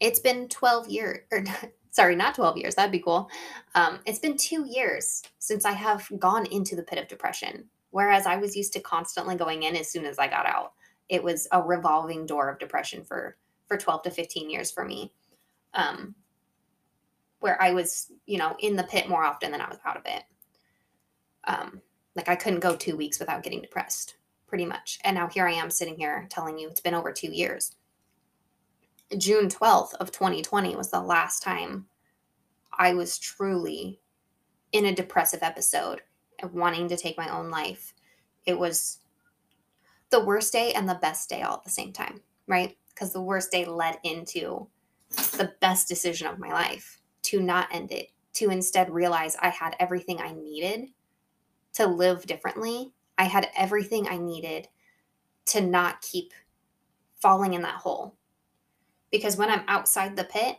It's 0.00 0.20
been 0.20 0.48
12 0.48 0.88
years 0.88 1.20
or 1.30 1.44
sorry 1.90 2.16
not 2.16 2.34
12 2.34 2.58
years 2.58 2.74
that'd 2.74 2.92
be 2.92 2.98
cool. 2.98 3.30
Um, 3.74 4.00
it's 4.06 4.18
been 4.18 4.36
two 4.36 4.66
years 4.66 5.22
since 5.38 5.64
i 5.64 5.72
have 5.72 6.08
gone 6.18 6.46
into 6.46 6.76
the 6.76 6.82
pit 6.82 6.98
of 6.98 7.08
depression 7.08 7.64
whereas 7.90 8.26
i 8.26 8.36
was 8.36 8.56
used 8.56 8.72
to 8.72 8.80
constantly 8.80 9.36
going 9.36 9.62
in 9.62 9.76
as 9.76 9.90
soon 9.90 10.04
as 10.04 10.18
i 10.18 10.26
got 10.26 10.46
out. 10.46 10.72
It 11.08 11.22
was 11.22 11.46
a 11.52 11.62
revolving 11.62 12.26
door 12.26 12.48
of 12.48 12.58
depression 12.58 13.04
for 13.04 13.36
for 13.66 13.76
12 13.76 14.02
to 14.02 14.10
15 14.10 14.50
years 14.50 14.70
for 14.70 14.84
me. 14.84 15.12
Um, 15.72 16.14
where 17.40 17.60
I 17.60 17.72
was, 17.72 18.10
you 18.24 18.38
know, 18.38 18.56
in 18.60 18.74
the 18.74 18.84
pit 18.84 19.08
more 19.08 19.22
often 19.22 19.52
than 19.52 19.60
I 19.60 19.68
was 19.68 19.78
out 19.84 19.98
of 19.98 20.06
it. 20.06 20.22
Um, 21.46 21.82
Like 22.16 22.28
I 22.28 22.36
couldn't 22.36 22.60
go 22.60 22.74
two 22.74 22.96
weeks 22.96 23.18
without 23.18 23.42
getting 23.42 23.60
depressed, 23.60 24.16
pretty 24.46 24.64
much. 24.64 24.98
And 25.04 25.14
now 25.16 25.28
here 25.28 25.46
I 25.46 25.52
am 25.52 25.70
sitting 25.70 25.96
here 25.96 26.26
telling 26.30 26.58
you 26.58 26.68
it's 26.68 26.80
been 26.80 26.94
over 26.94 27.12
two 27.12 27.30
years. 27.30 27.76
June 29.18 29.48
12th 29.48 29.94
of 29.94 30.10
2020 30.10 30.74
was 30.76 30.90
the 30.90 31.00
last 31.00 31.42
time 31.42 31.86
I 32.78 32.94
was 32.94 33.18
truly 33.18 34.00
in 34.72 34.86
a 34.86 34.94
depressive 34.94 35.42
episode 35.42 36.00
wanting 36.52 36.88
to 36.88 36.96
take 36.96 37.18
my 37.18 37.28
own 37.28 37.50
life. 37.50 37.94
It 38.46 38.58
was 38.58 38.98
the 40.10 40.24
worst 40.24 40.52
day 40.52 40.72
and 40.72 40.88
the 40.88 40.94
best 40.94 41.28
day 41.28 41.42
all 41.42 41.56
at 41.56 41.64
the 41.64 41.70
same 41.70 41.92
time, 41.92 42.20
right? 42.46 42.76
Because 42.94 43.12
the 43.12 43.22
worst 43.22 43.50
day 43.50 43.64
led 43.64 43.98
into 44.04 44.68
the 45.10 45.54
best 45.60 45.88
decision 45.88 46.26
of 46.28 46.38
my 46.38 46.52
life 46.52 47.00
to 47.22 47.40
not 47.40 47.68
end 47.72 47.90
it, 47.90 48.10
to 48.34 48.50
instead 48.50 48.90
realize 48.90 49.36
I 49.40 49.48
had 49.48 49.76
everything 49.80 50.20
I 50.20 50.32
needed 50.32 50.90
to 51.74 51.86
live 51.86 52.26
differently. 52.26 52.92
I 53.18 53.24
had 53.24 53.48
everything 53.56 54.06
I 54.08 54.16
needed 54.16 54.68
to 55.46 55.60
not 55.60 56.02
keep 56.02 56.32
falling 57.20 57.54
in 57.54 57.62
that 57.62 57.80
hole. 57.80 58.16
Because 59.10 59.36
when 59.36 59.50
I'm 59.50 59.64
outside 59.68 60.16
the 60.16 60.24
pit, 60.24 60.58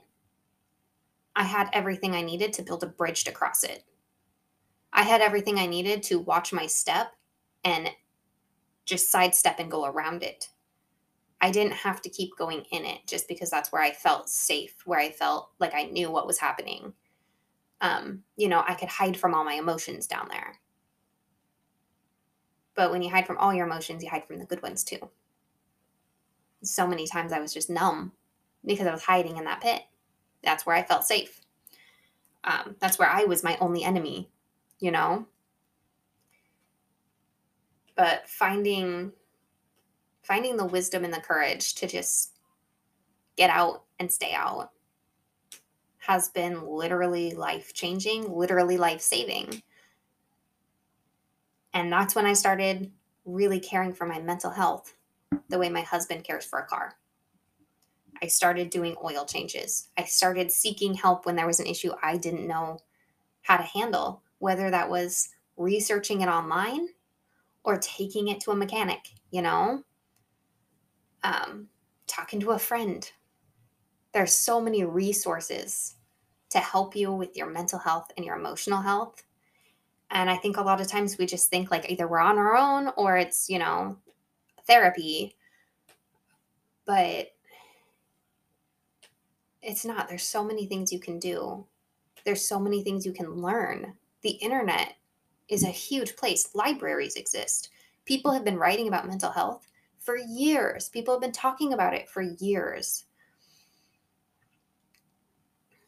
I 1.35 1.43
had 1.43 1.69
everything 1.73 2.13
I 2.13 2.21
needed 2.21 2.53
to 2.53 2.63
build 2.63 2.83
a 2.83 2.87
bridge 2.87 3.23
to 3.25 3.31
cross 3.31 3.63
it. 3.63 3.83
I 4.93 5.03
had 5.03 5.21
everything 5.21 5.59
I 5.59 5.65
needed 5.65 6.03
to 6.03 6.19
watch 6.19 6.53
my 6.53 6.67
step 6.67 7.13
and 7.65 7.89
just 8.85 9.11
sidestep 9.11 9.59
and 9.59 9.69
go 9.69 9.85
around 9.85 10.23
it. 10.23 10.49
I 11.41 11.51
didn't 11.51 11.73
have 11.73 12.01
to 12.01 12.09
keep 12.09 12.37
going 12.37 12.63
in 12.71 12.85
it 12.85 13.01
just 13.07 13.27
because 13.27 13.49
that's 13.49 13.71
where 13.71 13.81
I 13.81 13.91
felt 13.91 14.29
safe, 14.29 14.75
where 14.85 14.99
I 14.99 15.11
felt 15.11 15.51
like 15.59 15.73
I 15.75 15.83
knew 15.83 16.09
what 16.09 16.27
was 16.27 16.39
happening. 16.39 16.93
Um, 17.81 18.23
you 18.37 18.47
know, 18.47 18.63
I 18.65 18.73
could 18.73 18.89
hide 18.89 19.17
from 19.17 19.33
all 19.33 19.43
my 19.43 19.53
emotions 19.53 20.07
down 20.07 20.27
there. 20.29 20.59
But 22.73 22.91
when 22.91 23.01
you 23.01 23.09
hide 23.09 23.27
from 23.27 23.37
all 23.37 23.53
your 23.53 23.65
emotions, 23.65 24.03
you 24.03 24.09
hide 24.09 24.25
from 24.25 24.39
the 24.39 24.45
good 24.45 24.61
ones 24.61 24.83
too. 24.83 25.09
So 26.63 26.87
many 26.87 27.07
times 27.07 27.31
I 27.31 27.39
was 27.39 27.53
just 27.53 27.69
numb 27.69 28.11
because 28.65 28.87
I 28.87 28.91
was 28.91 29.03
hiding 29.03 29.37
in 29.37 29.45
that 29.45 29.61
pit. 29.61 29.81
That's 30.43 30.65
where 30.65 30.75
I 30.75 30.83
felt 30.83 31.05
safe. 31.05 31.41
Um, 32.43 32.75
that's 32.79 32.99
where 32.99 33.09
I 33.09 33.25
was 33.25 33.43
my 33.43 33.57
only 33.59 33.83
enemy, 33.83 34.29
you 34.79 34.91
know? 34.91 35.25
But 37.95 38.27
finding 38.27 39.13
finding 40.25 40.57
the 40.57 40.65
wisdom 40.65 41.03
and 41.03 41.13
the 41.13 41.21
courage 41.21 41.75
to 41.75 41.87
just 41.87 42.39
get 43.37 43.49
out 43.49 43.83
and 43.99 44.11
stay 44.11 44.33
out 44.33 44.71
has 45.99 46.29
been 46.29 46.65
literally 46.65 47.33
life 47.33 47.73
changing, 47.73 48.31
literally 48.31 48.77
life 48.77 49.01
saving. 49.01 49.61
And 51.73 51.91
that's 51.91 52.15
when 52.15 52.25
I 52.25 52.33
started 52.33 52.91
really 53.25 53.59
caring 53.59 53.93
for 53.93 54.05
my 54.05 54.19
mental 54.19 54.51
health 54.51 54.95
the 55.49 55.59
way 55.59 55.69
my 55.69 55.81
husband 55.81 56.23
cares 56.23 56.45
for 56.45 56.59
a 56.59 56.65
car. 56.65 56.93
I 58.21 58.27
started 58.27 58.69
doing 58.69 58.95
oil 59.03 59.25
changes. 59.25 59.89
I 59.97 60.05
started 60.05 60.51
seeking 60.51 60.93
help 60.93 61.25
when 61.25 61.35
there 61.35 61.47
was 61.47 61.59
an 61.59 61.67
issue 61.67 61.91
I 62.01 62.17
didn't 62.17 62.47
know 62.47 62.79
how 63.41 63.57
to 63.57 63.63
handle, 63.63 64.23
whether 64.39 64.71
that 64.71 64.89
was 64.89 65.29
researching 65.57 66.21
it 66.21 66.29
online 66.29 66.87
or 67.63 67.77
taking 67.77 68.27
it 68.29 68.39
to 68.41 68.51
a 68.51 68.55
mechanic, 68.55 69.09
you 69.31 69.41
know, 69.41 69.83
um, 71.25 71.67
talking 72.07 72.39
to 72.39 72.51
a 72.51 72.59
friend. 72.59 73.11
There's 74.13 74.33
so 74.33 74.61
many 74.61 74.85
resources 74.85 75.95
to 76.51 76.59
help 76.59 76.95
you 76.95 77.11
with 77.11 77.35
your 77.35 77.47
mental 77.47 77.79
health 77.79 78.11
and 78.15 78.25
your 78.25 78.37
emotional 78.37 78.81
health 78.81 79.25
and 80.11 80.29
I 80.29 80.37
think 80.37 80.57
a 80.57 80.61
lot 80.61 80.81
of 80.81 80.87
times 80.87 81.17
we 81.17 81.25
just 81.25 81.49
think 81.49 81.71
like 81.71 81.89
either 81.89 82.07
we're 82.07 82.19
on 82.19 82.37
our 82.37 82.55
own 82.55 82.91
or 82.95 83.17
it's, 83.17 83.49
you 83.49 83.59
know, 83.59 83.97
therapy. 84.67 85.35
But 86.85 87.31
it's 89.61 89.83
not. 89.83 90.07
There's 90.07 90.23
so 90.23 90.43
many 90.43 90.67
things 90.67 90.93
you 90.93 90.99
can 90.99 91.19
do. 91.19 91.65
There's 92.23 92.45
so 92.45 92.59
many 92.59 92.83
things 92.83 93.05
you 93.05 93.11
can 93.11 93.41
learn. 93.41 93.95
The 94.21 94.31
internet 94.31 94.93
is 95.49 95.63
a 95.63 95.69
huge 95.69 96.15
place. 96.15 96.49
Libraries 96.53 97.15
exist. 97.15 97.69
People 98.05 98.31
have 98.31 98.45
been 98.45 98.57
writing 98.57 98.87
about 98.87 99.07
mental 99.07 99.31
health 99.31 99.67
for 100.05 100.15
years. 100.15 100.87
People 100.87 101.15
have 101.15 101.21
been 101.21 101.31
talking 101.31 101.73
about 101.73 101.95
it 101.95 102.07
for 102.07 102.21
years. 102.21 103.05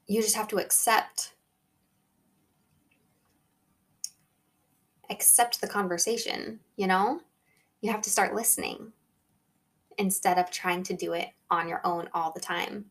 You 0.07 0.21
just 0.21 0.35
have 0.35 0.47
to 0.49 0.57
accept 0.57 1.33
accept 5.09 5.61
the 5.61 5.67
conversation, 5.67 6.59
you 6.75 6.87
know? 6.87 7.21
You 7.79 7.91
have 7.91 8.01
to 8.01 8.09
start 8.09 8.35
listening 8.35 8.91
instead 9.97 10.37
of 10.37 10.51
trying 10.51 10.83
to 10.83 10.95
do 10.95 11.13
it 11.13 11.29
on 11.49 11.69
your 11.69 11.79
own 11.85 12.09
all 12.13 12.31
the 12.33 12.41
time. 12.41 12.85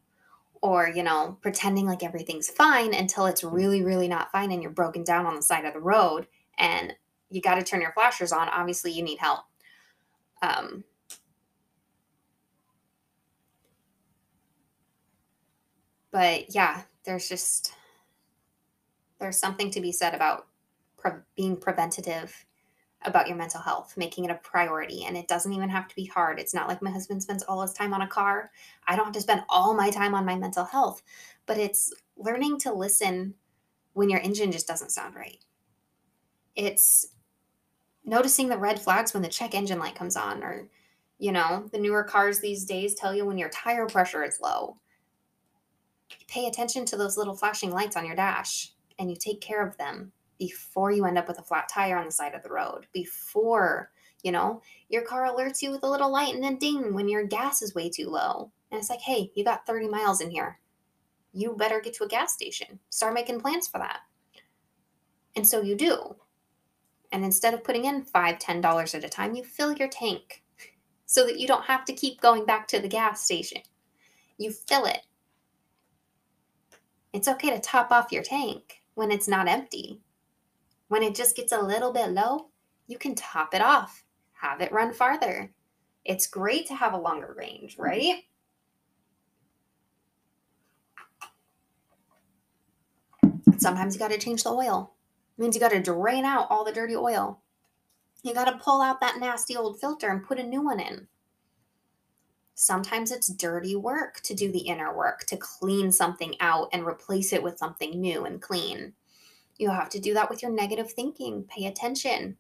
Or, 0.63 0.89
you 0.89 1.03
know, 1.03 1.37
pretending 1.43 1.87
like 1.87 2.03
everything's 2.03 2.49
fine 2.49 2.95
until 2.95 3.27
it's 3.27 3.45
really, 3.45 3.83
really 3.83 4.09
not 4.09 4.33
fine 4.33 4.51
and 4.51 4.63
you're 4.63 4.71
broken 4.71 5.05
down 5.05 5.27
on 5.27 5.37
the 5.37 5.43
side 5.43 5.65
of 5.67 5.75
the 5.75 5.81
road 5.81 6.27
and 6.59 6.95
you 7.29 7.43
got 7.43 7.57
to 7.57 7.63
turn 7.63 7.83
your 7.83 7.93
flashers 7.93 8.33
on. 8.33 8.49
Obviously, 8.49 8.93
you 8.93 9.03
need 9.03 9.19
help. 9.19 9.41
Um, 10.41 10.85
but 16.17 16.55
yeah, 16.55 16.81
there's 17.05 17.29
just 17.29 17.75
there's 19.21 19.39
something 19.39 19.71
to 19.71 19.83
be 19.83 19.93
said 19.93 20.15
about 20.15 20.47
pre- 20.97 21.11
being 21.37 21.59
preventative 21.59 22.35
about 23.03 23.29
your 23.29 23.37
mental 23.37 23.61
health, 23.61 23.93
making 23.99 24.25
it 24.25 24.31
a 24.31 24.37
priority. 24.37 25.05
And 25.05 25.15
it 25.15 25.29
doesn't 25.29 25.53
even 25.53 25.69
have 25.69 25.89
to 25.89 25.95
be 25.95 26.07
hard. 26.07 26.41
It's 26.41 26.55
not 26.55 26.69
like 26.69 26.81
my 26.81 26.91
husband 26.91 27.23
spends 27.23 27.43
all 27.43 27.61
his 27.61 27.75
time 27.75 27.93
on 27.93 28.01
a 28.01 28.09
car. 28.09 28.51
I 28.87 28.97
don't 28.97 29.05
have 29.05 29.13
to 29.13 29.21
spend 29.21 29.43
all 29.51 29.75
my 29.75 29.91
time 29.91 30.15
on 30.15 30.25
my 30.25 30.35
mental 30.35 30.65
health, 30.65 31.03
but 31.45 31.59
it's 31.59 31.93
learning 32.17 32.61
to 32.61 32.73
listen 32.73 33.35
when 33.93 34.09
your 34.09 34.21
engine 34.21 34.51
just 34.51 34.67
doesn't 34.67 34.93
sound 34.93 35.17
right. 35.17 35.45
It's 36.55 37.09
noticing 38.07 38.49
the 38.49 38.57
red 38.57 38.81
flags 38.81 39.13
when 39.13 39.23
the 39.23 39.29
check 39.29 39.55
engine 39.55 39.79
light 39.79 39.95
comes 39.95 40.17
on, 40.17 40.43
or, 40.43 40.67
you 41.19 41.33
know, 41.33 41.69
the 41.73 41.79
newer 41.79 42.05
cars 42.05 42.41
these 42.41 42.65
days 42.65 42.95
tell 42.95 43.15
you 43.15 43.27
when 43.27 43.37
your 43.37 43.51
tire 43.51 43.87
pressure 43.87 44.25
is 44.25 44.41
low. 44.41 44.79
Pay 46.29 46.47
attention 46.47 46.85
to 46.87 46.97
those 46.97 47.17
little 47.17 47.37
flashing 47.37 47.71
lights 47.71 47.97
on 47.97 48.07
your 48.07 48.17
dash 48.17 48.73
and 48.99 49.11
you 49.11 49.17
take 49.17 49.41
care 49.41 49.67
of 49.67 49.77
them 49.77 50.13
before 50.39 50.91
you 50.91 51.05
end 51.05 51.19
up 51.19 51.29
with 51.29 51.39
a 51.39 51.43
flat 51.43 51.69
tire 51.69 51.97
on 51.97 52.07
the 52.07 52.13
side 52.13 52.35
of 52.35 52.43
the 52.43 52.51
road, 52.51 52.87
before, 52.93 53.91
you 54.23 54.33
know, 54.33 54.61
your 54.89 55.03
car 55.03 55.25
alerts 55.25 55.63
you 55.63 55.71
with 55.71 55.83
a 55.83 55.89
little 55.89 56.11
light 56.11 56.35
and 56.35 56.45
a 56.45 56.59
ding 56.59 56.95
when 56.95 57.09
your 57.09 57.25
gas 57.25 57.63
is 57.63 57.75
way 57.75 57.89
too 57.89 58.09
low. 58.09 58.51
And 58.71 58.79
it's 58.79 58.91
like, 58.91 59.01
hey, 59.01 59.31
you 59.35 59.45
got 59.45 59.67
30 59.67 59.89
miles 59.89 60.21
in 60.21 60.31
here. 60.31 60.59
You 61.33 61.55
better 61.57 61.81
get 61.81 61.95
to 61.95 62.05
a 62.05 62.09
gas 62.09 62.33
station. 62.33 62.79
Start 62.91 63.15
making 63.15 63.41
plans 63.41 63.69
for 63.69 63.79
that. 63.79 64.01
And 65.37 65.47
so 65.47 65.61
you 65.61 65.77
do. 65.77 66.17
And 67.13 67.25
instead 67.25 67.55
of 67.55 67.63
putting 67.63 67.85
in 67.85 68.03
five, 68.03 68.39
ten 68.39 68.61
dollars 68.61 68.95
at 68.95 69.05
a 69.05 69.09
time, 69.09 69.35
you 69.35 69.45
fill 69.45 69.73
your 69.73 69.89
tank 69.89 70.43
so 71.05 71.25
that 71.25 71.39
you 71.39 71.47
don't 71.47 71.65
have 71.65 71.85
to 71.85 71.93
keep 71.93 72.21
going 72.21 72.45
back 72.45 72.67
to 72.69 72.81
the 72.81 72.89
gas 72.89 73.23
station. 73.23 73.63
You 74.39 74.51
fill 74.51 74.87
it. 74.87 75.01
It's 77.17 77.29
okay 77.29 77.49
to 77.49 77.59
top 77.59 77.93
off 77.93 78.13
your 78.13 78.23
tank 78.23 78.83
when 78.95 79.11
it's 79.11 79.27
not 79.27 79.49
empty. 79.49 80.03
When 80.89 81.03
it 81.03 81.15
just 81.15 81.35
gets 81.35 81.51
a 81.51 81.59
little 81.59 81.91
bit 81.91 82.11
low, 82.11 82.49
you 82.89 82.99
can 82.99 83.15
top 83.15 83.55
it 83.55 83.63
off, 83.63 84.05
have 84.35 84.61
it 84.61 84.71
run 84.71 84.93
farther. 84.93 85.51
It's 86.05 86.27
great 86.27 86.67
to 86.67 86.75
have 86.75 86.93
a 86.93 86.99
longer 86.99 87.35
range, 87.35 87.79
mm-hmm. 87.79 87.83
right? 87.83 88.25
Sometimes 93.57 93.95
you 93.95 93.99
got 93.99 94.11
to 94.11 94.19
change 94.19 94.43
the 94.43 94.51
oil. 94.51 94.93
It 95.39 95.41
means 95.41 95.55
you 95.55 95.61
got 95.61 95.71
to 95.71 95.81
drain 95.81 96.27
out 96.27 96.49
all 96.51 96.67
the 96.67 96.73
dirty 96.73 96.97
oil. 96.97 97.41
You 98.25 98.35
got 98.35 98.45
to 98.45 98.59
pull 98.63 98.83
out 98.83 99.01
that 99.01 99.19
nasty 99.19 99.57
old 99.57 99.81
filter 99.81 100.11
and 100.11 100.23
put 100.23 100.39
a 100.39 100.43
new 100.43 100.61
one 100.61 100.81
in. 100.81 101.09
Sometimes 102.59 103.13
it's 103.13 103.29
dirty 103.29 103.77
work 103.77 104.23
to 104.23 104.33
do 104.35 104.51
the 104.51 104.61
inner 104.61 104.97
work, 104.97 105.27
to 105.27 105.37
clean 105.37 105.93
something 105.93 106.35
out 106.41 106.71
and 106.73 106.87
replace 106.87 107.35
it 107.35 107.43
with 107.43 107.59
something 107.59 108.01
new 108.01 108.25
and 108.25 108.41
clean. 108.41 108.95
You 109.59 109.69
have 109.69 109.91
to 109.91 110.01
do 110.01 110.15
that 110.15 110.31
with 110.31 110.41
your 110.41 110.51
negative 110.51 110.91
thinking. 110.91 111.45
Pay 111.45 111.67
attention. 111.67 112.39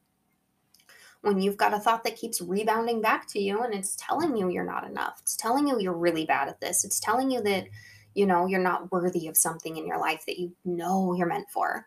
When 1.21 1.39
you've 1.39 1.59
got 1.59 1.75
a 1.75 1.79
thought 1.79 2.03
that 2.05 2.17
keeps 2.17 2.41
rebounding 2.41 3.03
back 3.03 3.29
to 3.33 3.39
you 3.39 3.61
and 3.61 3.75
it's 3.75 3.95
telling 3.97 4.35
you 4.39 4.49
you're 4.49 4.65
not 4.65 4.89
enough, 4.89 5.19
it's 5.21 5.37
telling 5.37 5.69
you 5.69 5.79
you're 5.79 5.93
really 5.93 6.25
bad 6.25 6.49
at 6.49 6.63
this, 6.63 6.83
it's 6.83 6.99
telling 6.99 7.31
you 7.31 7.43
that, 7.43 7.67
you 8.15 8.25
know, 8.25 8.47
you're 8.47 8.59
not 8.59 8.91
worthy 8.91 9.29
of 9.29 9.37
something 9.37 9.77
in 9.77 9.87
your 9.87 9.99
life 9.99 10.25
that 10.27 10.39
you 10.39 10.57
know 10.65 11.15
you're 11.15 11.27
meant 11.27 11.51
for. 11.51 11.87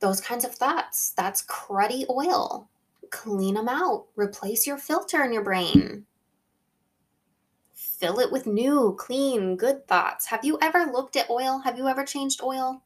Those 0.00 0.22
kinds 0.22 0.46
of 0.46 0.54
thoughts, 0.54 1.10
that's 1.10 1.44
cruddy 1.44 2.08
oil. 2.08 2.70
Clean 3.10 3.54
them 3.54 3.68
out. 3.68 4.06
Replace 4.16 4.66
your 4.66 4.78
filter 4.78 5.22
in 5.24 5.32
your 5.32 5.44
brain 5.44 6.04
fill 7.98 8.18
it 8.18 8.30
with 8.30 8.46
new, 8.46 8.94
clean, 8.98 9.56
good 9.56 9.88
thoughts. 9.88 10.26
Have 10.26 10.44
you 10.44 10.58
ever 10.60 10.84
looked 10.92 11.16
at 11.16 11.30
oil? 11.30 11.62
Have 11.64 11.78
you 11.78 11.88
ever 11.88 12.04
changed 12.04 12.42
oil? 12.42 12.82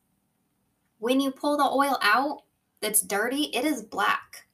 when 1.01 1.19
you 1.19 1.31
pull 1.31 1.57
the 1.57 1.65
oil 1.65 1.99
out, 2.03 2.43
that's 2.81 3.01
dirty, 3.01 3.45
it 3.55 3.65
is 3.65 3.83
black. 3.83 4.47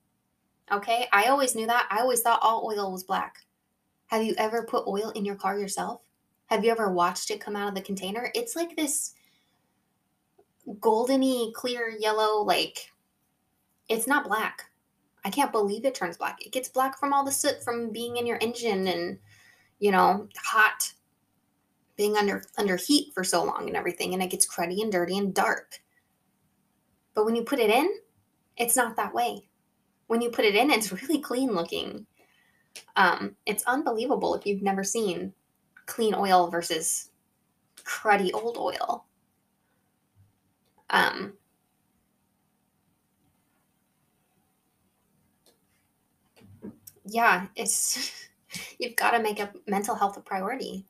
Okay? 0.73 1.07
I 1.13 1.25
always 1.25 1.55
knew 1.55 1.67
that. 1.67 1.87
I 1.91 2.01
always 2.01 2.23
thought 2.23 2.41
all 2.41 2.65
oil 2.67 2.91
was 2.91 3.05
black. 3.05 3.39
Have 4.07 4.23
you 4.23 4.35
ever 4.39 4.63
put 4.63 4.87
oil 4.87 5.11
in 5.11 5.25
your 5.25 5.35
car 5.35 5.59
yourself? 5.59 6.01
Have 6.47 6.65
you 6.65 6.71
ever 6.71 6.91
watched 6.93 7.31
it 7.31 7.41
come 7.41 7.57
out 7.57 7.69
of 7.69 7.75
the 7.75 7.81
container? 7.81 8.31
It's 8.35 8.57
like 8.57 8.77
this 8.77 9.15
goldeny 10.81 11.53
clear 11.53 11.95
yellow 12.01 12.43
like 12.43 12.93
it's 13.89 14.07
not 14.07 14.27
black. 14.27 14.67
I 15.27 15.31
can't 15.31 15.51
believe 15.51 15.85
it 15.85 15.97
turns 15.97 16.17
black. 16.17 16.47
It 16.47 16.53
gets 16.53 16.69
black 16.69 17.01
from 17.01 17.13
all 17.13 17.25
the 17.25 17.33
soot 17.33 17.61
from 17.65 17.91
being 17.91 18.17
in 18.17 18.27
your 18.27 18.39
engine 18.41 18.87
and 18.87 19.19
you 19.81 19.91
know, 19.91 20.29
hot 20.39 20.93
being 21.97 22.17
under 22.17 22.45
under 22.57 22.77
heat 22.77 23.13
for 23.13 23.25
so 23.25 23.43
long 23.43 23.67
and 23.67 23.77
everything 23.77 24.15
and 24.15 24.23
it 24.23 24.31
gets 24.31 24.47
cruddy 24.47 24.83
and 24.83 24.93
dirty 24.93 25.19
and 25.19 25.35
dark. 25.35 25.81
But 27.15 27.25
when 27.25 27.35
you 27.35 27.43
put 27.43 27.59
it 27.59 27.71
in, 27.71 27.93
it's 28.57 28.77
not 28.77 28.95
that 28.97 29.13
way. 29.13 29.49
When 30.07 30.21
you 30.21 30.31
put 30.31 30.45
it 30.45 30.55
in, 30.55 30.71
it's 30.71 30.93
really 31.03 31.21
clean 31.21 31.53
looking. 31.53 32.07
Um, 32.95 33.35
it's 33.47 33.65
unbelievable 33.65 34.37
if 34.37 34.47
you've 34.47 34.63
never 34.63 34.85
seen 34.85 35.33
clean 35.87 36.15
oil 36.15 36.51
versus 36.51 37.11
cruddy 37.83 38.31
old 38.33 38.59
oil. 38.59 39.07
Um, 40.91 41.33
yeah, 47.07 47.47
it's 47.57 48.13
you've 48.79 48.97
got 48.97 49.13
to 49.13 49.23
make 49.23 49.41
a 49.41 49.53
mental 49.67 49.95
health 49.95 50.17
a 50.17 50.21
priority 50.21 50.87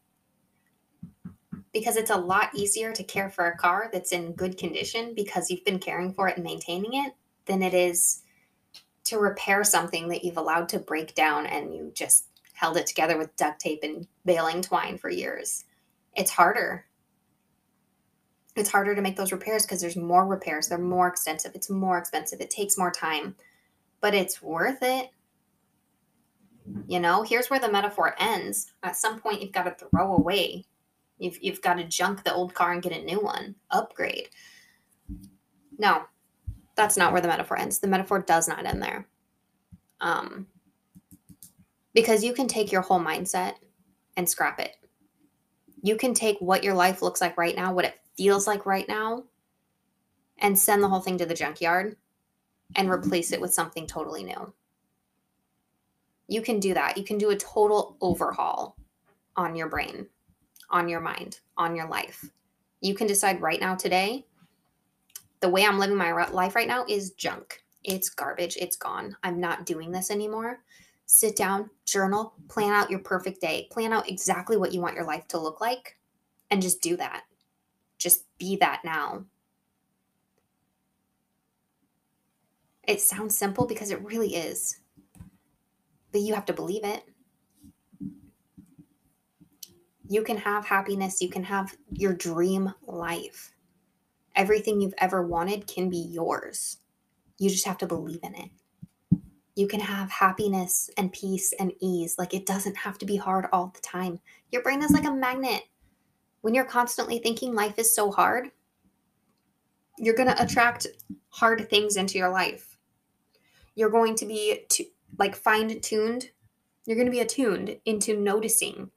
because 1.72 1.96
it's 1.96 2.10
a 2.10 2.16
lot 2.16 2.54
easier 2.54 2.92
to 2.92 3.04
care 3.04 3.28
for 3.28 3.46
a 3.46 3.56
car 3.56 3.90
that's 3.92 4.12
in 4.12 4.32
good 4.32 4.56
condition 4.56 5.14
because 5.14 5.50
you've 5.50 5.64
been 5.64 5.78
caring 5.78 6.12
for 6.14 6.28
it 6.28 6.36
and 6.36 6.44
maintaining 6.44 6.94
it 6.94 7.14
than 7.44 7.62
it 7.62 7.74
is 7.74 8.22
to 9.04 9.18
repair 9.18 9.62
something 9.62 10.08
that 10.08 10.24
you've 10.24 10.36
allowed 10.36 10.68
to 10.70 10.78
break 10.78 11.14
down 11.14 11.46
and 11.46 11.74
you 11.74 11.92
just 11.94 12.28
held 12.54 12.76
it 12.76 12.86
together 12.86 13.18
with 13.18 13.36
duct 13.36 13.60
tape 13.60 13.80
and 13.82 14.06
baling 14.24 14.62
twine 14.62 14.96
for 14.98 15.10
years. 15.10 15.64
It's 16.14 16.30
harder. 16.30 16.86
It's 18.56 18.70
harder 18.70 18.94
to 18.94 19.02
make 19.02 19.16
those 19.16 19.32
repairs 19.32 19.64
because 19.64 19.82
there's 19.82 19.96
more 19.96 20.26
repairs. 20.26 20.68
They're 20.68 20.78
more 20.78 21.06
extensive. 21.06 21.52
It's 21.54 21.68
more 21.68 21.98
expensive. 21.98 22.40
It 22.40 22.48
takes 22.48 22.78
more 22.78 22.90
time, 22.90 23.36
but 24.00 24.14
it's 24.14 24.40
worth 24.40 24.78
it. 24.82 25.10
You 26.86 27.00
know, 27.00 27.22
here's 27.22 27.48
where 27.48 27.60
the 27.60 27.70
metaphor 27.70 28.14
ends. 28.18 28.72
At 28.82 28.96
some 28.96 29.20
point, 29.20 29.42
you've 29.42 29.52
got 29.52 29.64
to 29.64 29.86
throw 29.86 30.14
away. 30.14 30.64
You've, 31.18 31.38
you've 31.42 31.62
got 31.62 31.74
to 31.74 31.84
junk 31.84 32.24
the 32.24 32.34
old 32.34 32.54
car 32.54 32.72
and 32.72 32.82
get 32.82 32.92
a 32.92 33.04
new 33.04 33.20
one, 33.20 33.54
upgrade. 33.70 34.28
No, 35.78 36.02
that's 36.74 36.96
not 36.96 37.12
where 37.12 37.20
the 37.20 37.28
metaphor 37.28 37.58
ends. 37.58 37.78
The 37.78 37.88
metaphor 37.88 38.20
does 38.20 38.48
not 38.48 38.66
end 38.66 38.82
there. 38.82 39.06
Um, 40.00 40.46
because 41.94 42.22
you 42.22 42.34
can 42.34 42.46
take 42.46 42.70
your 42.70 42.82
whole 42.82 43.00
mindset 43.00 43.54
and 44.16 44.28
scrap 44.28 44.60
it. 44.60 44.76
You 45.82 45.96
can 45.96 46.14
take 46.14 46.36
what 46.40 46.64
your 46.64 46.74
life 46.74 47.00
looks 47.00 47.20
like 47.20 47.38
right 47.38 47.56
now, 47.56 47.72
what 47.72 47.84
it 47.84 47.94
feels 48.16 48.46
like 48.46 48.66
right 48.66 48.88
now, 48.88 49.24
and 50.38 50.58
send 50.58 50.82
the 50.82 50.88
whole 50.88 51.00
thing 51.00 51.18
to 51.18 51.26
the 51.26 51.34
junkyard 51.34 51.96
and 52.74 52.90
replace 52.90 53.32
it 53.32 53.40
with 53.40 53.54
something 53.54 53.86
totally 53.86 54.24
new. 54.24 54.52
You 56.28 56.42
can 56.42 56.60
do 56.60 56.74
that. 56.74 56.96
You 56.96 57.04
can 57.04 57.18
do 57.18 57.30
a 57.30 57.36
total 57.36 57.96
overhaul 58.00 58.76
on 59.36 59.54
your 59.54 59.68
brain, 59.68 60.06
on 60.70 60.88
your 60.88 61.00
mind, 61.00 61.40
on 61.56 61.76
your 61.76 61.88
life. 61.88 62.28
You 62.80 62.94
can 62.94 63.06
decide 63.06 63.40
right 63.40 63.60
now, 63.60 63.74
today, 63.74 64.26
the 65.40 65.48
way 65.48 65.64
I'm 65.64 65.78
living 65.78 65.96
my 65.96 66.12
life 66.28 66.54
right 66.54 66.68
now 66.68 66.84
is 66.88 67.12
junk. 67.12 67.62
It's 67.84 68.10
garbage. 68.10 68.56
It's 68.56 68.76
gone. 68.76 69.16
I'm 69.22 69.40
not 69.40 69.66
doing 69.66 69.92
this 69.92 70.10
anymore. 70.10 70.60
Sit 71.06 71.36
down, 71.36 71.70
journal, 71.84 72.34
plan 72.48 72.72
out 72.72 72.90
your 72.90 72.98
perfect 72.98 73.40
day, 73.40 73.68
plan 73.70 73.92
out 73.92 74.08
exactly 74.08 74.56
what 74.56 74.72
you 74.72 74.80
want 74.80 74.96
your 74.96 75.04
life 75.04 75.28
to 75.28 75.38
look 75.38 75.60
like, 75.60 75.96
and 76.50 76.60
just 76.60 76.82
do 76.82 76.96
that. 76.96 77.22
Just 77.98 78.24
be 78.38 78.56
that 78.56 78.82
now. 78.84 79.24
It 82.82 83.00
sounds 83.00 83.38
simple 83.38 83.66
because 83.66 83.90
it 83.90 84.02
really 84.04 84.34
is 84.34 84.78
but 86.16 86.22
you 86.22 86.32
have 86.32 86.46
to 86.46 86.54
believe 86.54 86.82
it. 86.82 87.04
You 90.08 90.22
can 90.22 90.38
have 90.38 90.64
happiness, 90.64 91.20
you 91.20 91.28
can 91.28 91.44
have 91.44 91.76
your 91.92 92.14
dream 92.14 92.72
life. 92.86 93.52
Everything 94.34 94.80
you've 94.80 94.94
ever 94.96 95.26
wanted 95.26 95.66
can 95.66 95.90
be 95.90 95.98
yours. 95.98 96.78
You 97.36 97.50
just 97.50 97.66
have 97.66 97.76
to 97.78 97.86
believe 97.86 98.20
in 98.22 98.34
it. 98.34 98.50
You 99.56 99.68
can 99.68 99.80
have 99.80 100.10
happiness 100.10 100.88
and 100.96 101.12
peace 101.12 101.52
and 101.60 101.72
ease. 101.80 102.14
Like 102.16 102.32
it 102.32 102.46
doesn't 102.46 102.78
have 102.78 102.96
to 102.96 103.04
be 103.04 103.16
hard 103.16 103.44
all 103.52 103.70
the 103.74 103.80
time. 103.82 104.18
Your 104.50 104.62
brain 104.62 104.82
is 104.82 104.92
like 104.92 105.04
a 105.04 105.12
magnet. 105.12 105.64
When 106.40 106.54
you're 106.54 106.64
constantly 106.64 107.18
thinking 107.18 107.54
life 107.54 107.78
is 107.78 107.94
so 107.94 108.10
hard, 108.10 108.52
you're 109.98 110.16
going 110.16 110.34
to 110.34 110.42
attract 110.42 110.86
hard 111.28 111.68
things 111.68 111.98
into 111.98 112.16
your 112.16 112.30
life. 112.30 112.78
You're 113.74 113.90
going 113.90 114.14
to 114.14 114.24
be 114.24 114.64
too, 114.70 114.86
like 115.18 115.36
fine 115.36 115.80
tuned, 115.80 116.30
you're 116.84 116.96
going 116.96 117.06
to 117.06 117.12
be 117.12 117.20
attuned 117.20 117.78
into 117.84 118.16
noticing 118.16 118.90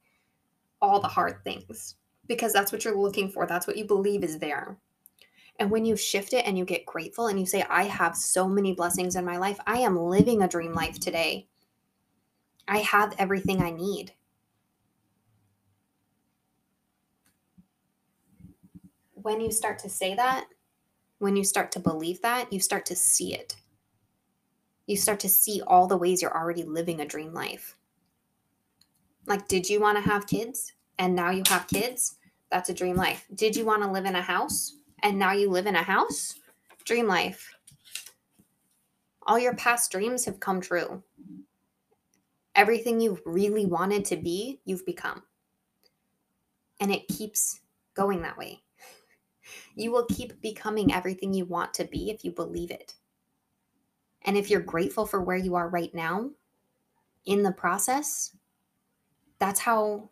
all 0.80 1.00
the 1.00 1.08
hard 1.08 1.42
things 1.44 1.96
because 2.26 2.52
that's 2.52 2.72
what 2.72 2.84
you're 2.84 2.96
looking 2.96 3.28
for. 3.28 3.46
That's 3.46 3.66
what 3.66 3.76
you 3.76 3.84
believe 3.84 4.22
is 4.22 4.38
there. 4.38 4.78
And 5.58 5.70
when 5.70 5.84
you 5.84 5.96
shift 5.96 6.32
it 6.32 6.46
and 6.46 6.56
you 6.56 6.64
get 6.64 6.86
grateful 6.86 7.26
and 7.26 7.38
you 7.38 7.44
say, 7.44 7.64
I 7.68 7.84
have 7.84 8.16
so 8.16 8.48
many 8.48 8.72
blessings 8.72 9.16
in 9.16 9.24
my 9.24 9.36
life, 9.36 9.58
I 9.66 9.78
am 9.78 9.98
living 9.98 10.42
a 10.42 10.48
dream 10.48 10.72
life 10.72 10.98
today. 10.98 11.48
I 12.66 12.78
have 12.78 13.14
everything 13.18 13.60
I 13.60 13.70
need. 13.70 14.12
When 19.14 19.40
you 19.40 19.50
start 19.50 19.78
to 19.80 19.90
say 19.90 20.14
that, 20.14 20.46
when 21.18 21.36
you 21.36 21.44
start 21.44 21.72
to 21.72 21.80
believe 21.80 22.22
that, 22.22 22.50
you 22.52 22.60
start 22.60 22.86
to 22.86 22.96
see 22.96 23.34
it 23.34 23.56
you 24.90 24.96
start 24.96 25.20
to 25.20 25.28
see 25.28 25.62
all 25.68 25.86
the 25.86 25.96
ways 25.96 26.20
you're 26.20 26.36
already 26.36 26.64
living 26.64 27.00
a 27.00 27.06
dream 27.06 27.32
life. 27.32 27.76
Like, 29.26 29.46
did 29.46 29.68
you 29.70 29.80
want 29.80 29.96
to 29.96 30.10
have 30.10 30.26
kids 30.26 30.72
and 30.98 31.14
now 31.14 31.30
you 31.30 31.44
have 31.46 31.68
kids? 31.68 32.16
That's 32.50 32.70
a 32.70 32.74
dream 32.74 32.96
life. 32.96 33.24
Did 33.36 33.54
you 33.54 33.64
want 33.64 33.84
to 33.84 33.90
live 33.90 34.04
in 34.04 34.16
a 34.16 34.20
house 34.20 34.74
and 35.04 35.16
now 35.16 35.30
you 35.30 35.48
live 35.48 35.66
in 35.66 35.76
a 35.76 35.82
house? 35.82 36.34
Dream 36.84 37.06
life. 37.06 37.54
All 39.28 39.38
your 39.38 39.54
past 39.54 39.92
dreams 39.92 40.24
have 40.24 40.40
come 40.40 40.60
true. 40.60 41.04
Everything 42.56 43.00
you've 43.00 43.22
really 43.24 43.66
wanted 43.66 44.04
to 44.06 44.16
be, 44.16 44.60
you've 44.64 44.84
become. 44.84 45.22
And 46.80 46.90
it 46.90 47.06
keeps 47.06 47.60
going 47.94 48.22
that 48.22 48.36
way. 48.36 48.62
You 49.74 49.92
will 49.92 50.06
keep 50.06 50.40
becoming 50.42 50.92
everything 50.92 51.32
you 51.32 51.44
want 51.44 51.72
to 51.74 51.84
be 51.84 52.10
if 52.10 52.24
you 52.24 52.32
believe 52.32 52.70
it. 52.70 52.94
And 54.22 54.36
if 54.36 54.50
you're 54.50 54.60
grateful 54.60 55.06
for 55.06 55.22
where 55.22 55.36
you 55.36 55.54
are 55.54 55.68
right 55.68 55.94
now 55.94 56.30
in 57.24 57.42
the 57.42 57.52
process, 57.52 58.36
that's 59.38 59.60
how 59.60 60.10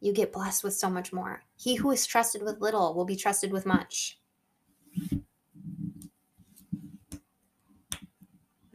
you 0.00 0.12
get 0.12 0.32
blessed 0.32 0.64
with 0.64 0.74
so 0.74 0.90
much 0.90 1.12
more. 1.12 1.44
He 1.56 1.76
who 1.76 1.90
is 1.90 2.06
trusted 2.06 2.42
with 2.42 2.60
little 2.60 2.94
will 2.94 3.04
be 3.04 3.16
trusted 3.16 3.52
with 3.52 3.66
much. 3.66 4.18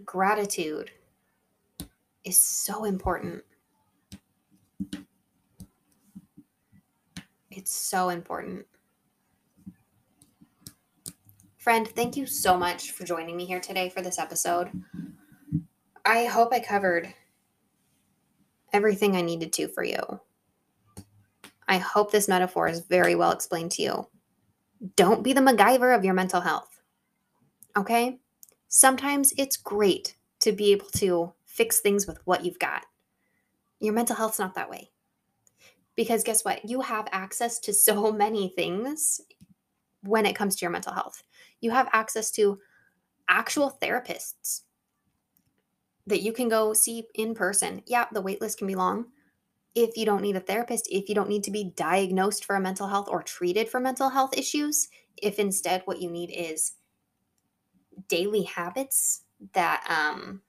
Gratitude 0.06 0.92
is 2.24 2.38
so 2.38 2.86
important. 2.86 3.44
It's 7.50 7.74
so 7.74 8.10
important. 8.10 8.66
Friend, 11.68 11.86
thank 11.86 12.16
you 12.16 12.26
so 12.26 12.58
much 12.58 12.92
for 12.92 13.04
joining 13.04 13.36
me 13.36 13.44
here 13.44 13.60
today 13.60 13.90
for 13.90 14.02
this 14.02 14.20
episode. 14.20 14.72
I 16.06 16.24
hope 16.24 16.54
I 16.54 16.62
covered 16.62 17.14
everything 18.72 19.18
I 19.18 19.22
needed 19.22 19.52
to 19.52 19.68
for 19.68 19.84
you. 19.84 20.00
I 21.68 21.80
hope 21.80 22.10
this 22.10 22.30
metaphor 22.30 22.70
is 22.70 22.86
very 22.88 23.16
well 23.16 23.32
explained 23.32 23.72
to 23.72 23.82
you. 23.82 24.08
Don't 24.96 25.26
be 25.26 25.34
the 25.34 25.42
MacGyver 25.42 25.94
of 25.94 26.06
your 26.06 26.14
mental 26.14 26.40
health. 26.40 26.80
Okay? 27.76 28.22
Sometimes 28.70 29.34
it's 29.38 29.58
great 29.58 30.16
to 30.40 30.54
be 30.54 30.72
able 30.72 30.88
to 30.96 31.34
fix 31.44 31.82
things 31.82 32.08
with 32.08 32.26
what 32.26 32.46
you've 32.46 32.60
got. 32.60 32.86
Your 33.82 33.94
mental 33.94 34.16
health's 34.16 34.40
not 34.40 34.56
that 34.56 34.70
way. 34.70 34.92
Because 35.98 36.24
guess 36.24 36.46
what? 36.46 36.64
You 36.64 36.80
have 36.80 37.10
access 37.12 37.60
to 37.60 37.74
so 37.74 38.14
many 38.14 38.54
things 38.56 39.20
when 40.04 40.26
it 40.26 40.38
comes 40.38 40.56
to 40.56 40.62
your 40.62 40.72
mental 40.72 40.94
health 40.94 41.24
you 41.62 41.72
have 41.72 41.89
access 41.93 42.32
to 42.32 42.60
actual 43.30 43.78
therapists 43.82 44.62
that 46.06 46.22
you 46.22 46.32
can 46.32 46.50
go 46.50 46.74
see 46.74 47.06
in 47.13 47.36
person. 47.36 47.84
Yeah, 47.86 48.06
the 48.12 48.22
wait 48.22 48.41
list 48.41 48.58
can 48.58 48.67
be 48.67 48.76
long. 48.76 49.08
If 49.76 49.98
you 49.98 50.06
don't 50.06 50.22
need 50.22 50.36
a 50.36 50.39
therapist, 50.41 50.88
if 50.89 51.10
you 51.10 51.15
don't 51.15 51.30
need 51.30 51.43
to 51.43 51.52
be 51.52 51.74
diagnosed 51.76 52.46
for 52.46 52.56
a 52.56 52.62
mental 52.62 52.88
health 52.88 53.08
or 53.10 53.22
treated 53.22 53.70
for 53.70 53.80
mental 53.80 54.10
health 54.10 54.36
issues, 54.38 54.88
if 55.17 55.38
instead 55.38 55.82
what 55.86 56.02
you 56.02 56.10
need 56.10 56.32
is 56.32 56.74
daily 58.08 58.43
habits 58.43 59.24
that 59.54 59.84
um 59.89 60.41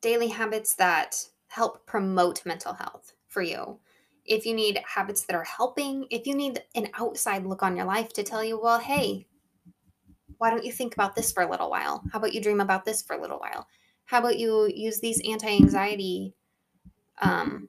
daily 0.00 0.28
habits 0.28 0.74
that 0.74 1.28
help 1.48 1.86
promote 1.86 2.44
mental 2.46 2.74
health 2.74 3.12
for 3.28 3.42
you. 3.42 3.78
If 4.26 4.46
you 4.46 4.54
need 4.54 4.80
habits 4.86 5.22
that 5.24 5.36
are 5.36 5.44
helping, 5.44 6.06
if 6.10 6.26
you 6.26 6.34
need 6.34 6.62
an 6.74 6.88
outside 6.94 7.46
look 7.46 7.62
on 7.62 7.76
your 7.76 7.86
life 7.86 8.12
to 8.14 8.22
tell 8.22 8.42
you, 8.42 8.60
well, 8.60 8.78
hey, 8.78 9.26
why 10.38 10.50
don't 10.50 10.64
you 10.64 10.72
think 10.72 10.94
about 10.94 11.14
this 11.14 11.32
for 11.32 11.42
a 11.42 11.50
little 11.50 11.70
while? 11.70 12.02
How 12.12 12.18
about 12.18 12.34
you 12.34 12.40
dream 12.40 12.60
about 12.60 12.84
this 12.84 13.02
for 13.02 13.16
a 13.16 13.20
little 13.20 13.38
while? 13.38 13.66
How 14.06 14.18
about 14.18 14.38
you 14.38 14.70
use 14.72 15.00
these 15.00 15.20
anti 15.28 15.48
anxiety 15.48 16.34
um, 17.20 17.68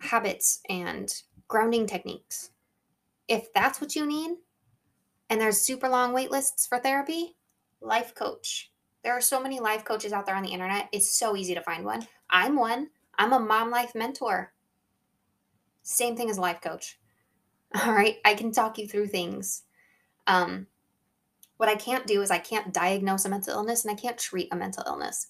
habits 0.00 0.60
and 0.68 1.12
grounding 1.48 1.86
techniques? 1.86 2.50
If 3.28 3.52
that's 3.52 3.80
what 3.80 3.94
you 3.94 4.06
need, 4.06 4.36
and 5.28 5.40
there's 5.40 5.60
super 5.60 5.88
long 5.88 6.12
wait 6.12 6.30
lists 6.30 6.66
for 6.66 6.78
therapy, 6.78 7.36
life 7.80 8.14
coach. 8.14 8.72
There 9.04 9.12
are 9.12 9.20
so 9.20 9.40
many 9.40 9.60
life 9.60 9.84
coaches 9.84 10.12
out 10.12 10.26
there 10.26 10.34
on 10.34 10.42
the 10.42 10.52
internet. 10.52 10.88
It's 10.92 11.14
so 11.14 11.36
easy 11.36 11.54
to 11.54 11.62
find 11.62 11.84
one. 11.84 12.06
I'm 12.28 12.56
one. 12.56 12.88
I'm 13.16 13.32
a 13.32 13.38
mom 13.38 13.70
life 13.70 13.94
mentor. 13.94 14.52
Same 15.90 16.16
thing 16.16 16.30
as 16.30 16.38
life 16.38 16.60
coach. 16.60 16.98
All 17.84 17.92
right. 17.92 18.18
I 18.24 18.34
can 18.34 18.52
talk 18.52 18.78
you 18.78 18.86
through 18.86 19.08
things. 19.08 19.64
Um, 20.26 20.68
what 21.56 21.68
I 21.68 21.74
can't 21.74 22.06
do 22.06 22.22
is 22.22 22.30
I 22.30 22.38
can't 22.38 22.72
diagnose 22.72 23.24
a 23.24 23.28
mental 23.28 23.54
illness 23.54 23.84
and 23.84 23.92
I 23.92 24.00
can't 24.00 24.16
treat 24.16 24.48
a 24.52 24.56
mental 24.56 24.84
illness. 24.86 25.26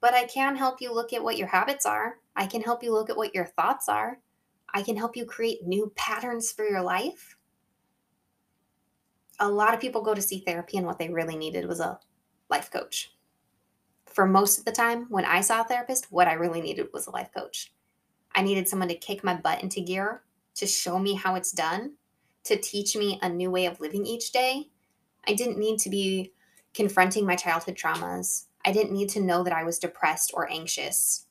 But 0.00 0.14
I 0.14 0.24
can 0.24 0.56
help 0.56 0.80
you 0.80 0.94
look 0.94 1.12
at 1.12 1.24
what 1.24 1.36
your 1.36 1.48
habits 1.48 1.84
are. 1.84 2.18
I 2.36 2.46
can 2.46 2.62
help 2.62 2.82
you 2.82 2.92
look 2.92 3.10
at 3.10 3.16
what 3.16 3.34
your 3.34 3.46
thoughts 3.46 3.88
are. 3.88 4.20
I 4.72 4.82
can 4.82 4.96
help 4.96 5.16
you 5.16 5.24
create 5.24 5.66
new 5.66 5.92
patterns 5.96 6.52
for 6.52 6.64
your 6.64 6.82
life. 6.82 7.36
A 9.40 9.48
lot 9.48 9.74
of 9.74 9.80
people 9.80 10.02
go 10.02 10.14
to 10.14 10.22
see 10.22 10.40
therapy, 10.40 10.76
and 10.76 10.86
what 10.86 10.98
they 10.98 11.08
really 11.08 11.36
needed 11.36 11.66
was 11.66 11.80
a 11.80 11.98
life 12.48 12.70
coach. 12.70 13.12
For 14.06 14.26
most 14.26 14.58
of 14.58 14.64
the 14.64 14.72
time, 14.72 15.06
when 15.08 15.24
I 15.24 15.40
saw 15.40 15.62
a 15.62 15.64
therapist, 15.64 16.10
what 16.10 16.28
I 16.28 16.34
really 16.34 16.60
needed 16.60 16.88
was 16.92 17.06
a 17.06 17.10
life 17.10 17.30
coach. 17.36 17.72
I 18.36 18.42
needed 18.42 18.68
someone 18.68 18.88
to 18.88 18.94
kick 18.94 19.24
my 19.24 19.34
butt 19.34 19.62
into 19.62 19.80
gear, 19.80 20.22
to 20.56 20.66
show 20.66 20.98
me 20.98 21.14
how 21.14 21.34
it's 21.34 21.50
done, 21.50 21.94
to 22.44 22.56
teach 22.56 22.94
me 22.94 23.18
a 23.22 23.28
new 23.28 23.50
way 23.50 23.66
of 23.66 23.80
living 23.80 24.06
each 24.06 24.30
day, 24.30 24.68
I 25.26 25.34
didn't 25.34 25.58
need 25.58 25.78
to 25.80 25.90
be 25.90 26.32
confronting 26.74 27.26
my 27.26 27.36
childhood 27.36 27.76
traumas. 27.76 28.44
I 28.64 28.72
didn't 28.72 28.92
need 28.92 29.08
to 29.10 29.20
know 29.20 29.42
that 29.42 29.52
I 29.52 29.64
was 29.64 29.78
depressed 29.78 30.32
or 30.34 30.50
anxious 30.50 31.26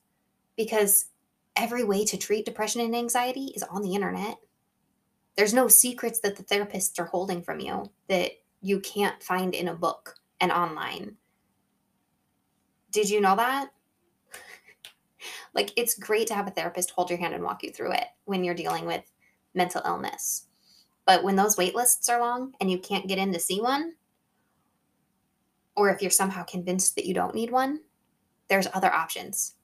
because 0.56 1.06
every 1.54 1.84
way 1.84 2.04
to 2.04 2.16
treat 2.16 2.44
depression 2.44 2.80
and 2.80 2.94
anxiety 2.94 3.52
is 3.54 3.62
on 3.62 3.82
the 3.82 3.94
internet. 3.94 4.36
There's 5.36 5.54
no 5.54 5.68
secrets 5.68 6.20
that 6.20 6.36
the 6.36 6.42
therapists 6.42 6.98
are 6.98 7.06
holding 7.06 7.42
from 7.42 7.60
you 7.60 7.90
that 8.08 8.32
you 8.60 8.80
can't 8.80 9.22
find 9.22 9.54
in 9.54 9.68
a 9.68 9.74
book 9.74 10.16
and 10.40 10.50
online. 10.50 11.16
Did 12.90 13.10
you 13.10 13.20
know 13.20 13.36
that? 13.36 13.70
Like, 15.54 15.72
it's 15.76 15.98
great 15.98 16.26
to 16.28 16.34
have 16.34 16.46
a 16.46 16.50
therapist 16.50 16.90
hold 16.90 17.10
your 17.10 17.18
hand 17.18 17.34
and 17.34 17.42
walk 17.42 17.62
you 17.62 17.70
through 17.70 17.92
it 17.92 18.06
when 18.24 18.44
you're 18.44 18.54
dealing 18.54 18.86
with 18.86 19.02
mental 19.54 19.82
illness. 19.84 20.46
But 21.06 21.22
when 21.22 21.36
those 21.36 21.56
wait 21.56 21.74
lists 21.74 22.08
are 22.08 22.20
long 22.20 22.54
and 22.60 22.70
you 22.70 22.78
can't 22.78 23.06
get 23.06 23.18
in 23.18 23.32
to 23.32 23.40
see 23.40 23.60
one, 23.60 23.94
or 25.76 25.90
if 25.90 26.02
you're 26.02 26.10
somehow 26.10 26.42
convinced 26.44 26.96
that 26.96 27.06
you 27.06 27.14
don't 27.14 27.34
need 27.34 27.50
one, 27.50 27.80
there's 28.48 28.68
other 28.72 28.92
options. 28.92 29.54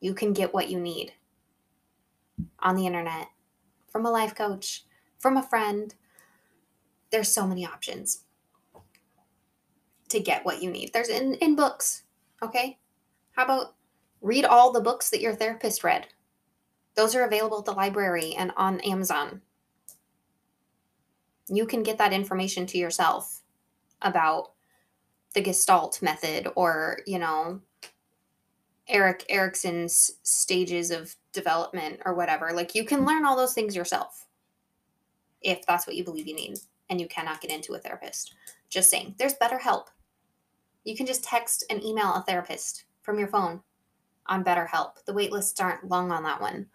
You 0.00 0.14
can 0.14 0.32
get 0.32 0.54
what 0.54 0.70
you 0.70 0.80
need 0.80 1.12
on 2.60 2.76
the 2.76 2.86
internet, 2.86 3.28
from 3.88 4.06
a 4.06 4.10
life 4.10 4.34
coach, 4.34 4.84
from 5.18 5.36
a 5.36 5.42
friend. 5.42 5.94
There's 7.10 7.28
so 7.28 7.46
many 7.46 7.66
options 7.66 8.24
to 10.08 10.20
get 10.20 10.44
what 10.44 10.62
you 10.62 10.70
need. 10.70 10.92
There's 10.92 11.08
in, 11.08 11.34
in 11.36 11.56
books, 11.56 12.02
okay? 12.42 12.78
How 13.32 13.44
about 13.44 13.74
read 14.26 14.44
all 14.44 14.72
the 14.72 14.80
books 14.80 15.10
that 15.10 15.20
your 15.20 15.34
therapist 15.34 15.84
read? 15.84 16.06
Those 16.94 17.14
are 17.14 17.24
available 17.24 17.58
at 17.58 17.64
the 17.64 17.72
library 17.72 18.34
and 18.34 18.52
on 18.56 18.80
Amazon 18.80 19.42
you 21.48 21.66
can 21.66 21.82
get 21.82 21.98
that 21.98 22.12
information 22.12 22.66
to 22.66 22.78
yourself 22.78 23.42
about 24.02 24.52
the 25.34 25.40
gestalt 25.40 26.00
method 26.02 26.48
or 26.56 27.00
you 27.06 27.18
know 27.18 27.60
erik 28.88 29.24
erikson's 29.28 30.12
stages 30.22 30.90
of 30.90 31.14
development 31.32 32.00
or 32.04 32.14
whatever 32.14 32.52
like 32.52 32.74
you 32.74 32.84
can 32.84 33.04
learn 33.04 33.24
all 33.24 33.36
those 33.36 33.54
things 33.54 33.76
yourself 33.76 34.26
if 35.42 35.64
that's 35.66 35.86
what 35.86 35.96
you 35.96 36.04
believe 36.04 36.26
you 36.26 36.34
need 36.34 36.58
and 36.88 37.00
you 37.00 37.08
cannot 37.08 37.40
get 37.40 37.50
into 37.50 37.74
a 37.74 37.78
therapist 37.78 38.34
just 38.68 38.90
saying 38.90 39.14
there's 39.18 39.34
BetterHelp. 39.34 39.86
you 40.84 40.96
can 40.96 41.06
just 41.06 41.24
text 41.24 41.64
and 41.70 41.82
email 41.82 42.14
a 42.14 42.24
therapist 42.26 42.84
from 43.02 43.18
your 43.18 43.28
phone 43.28 43.60
on 44.28 44.44
BetterHelp 44.44 45.04
the 45.06 45.12
wait 45.12 45.32
lists 45.32 45.60
aren't 45.60 45.88
long 45.88 46.10
on 46.10 46.22
that 46.22 46.40
one 46.40 46.66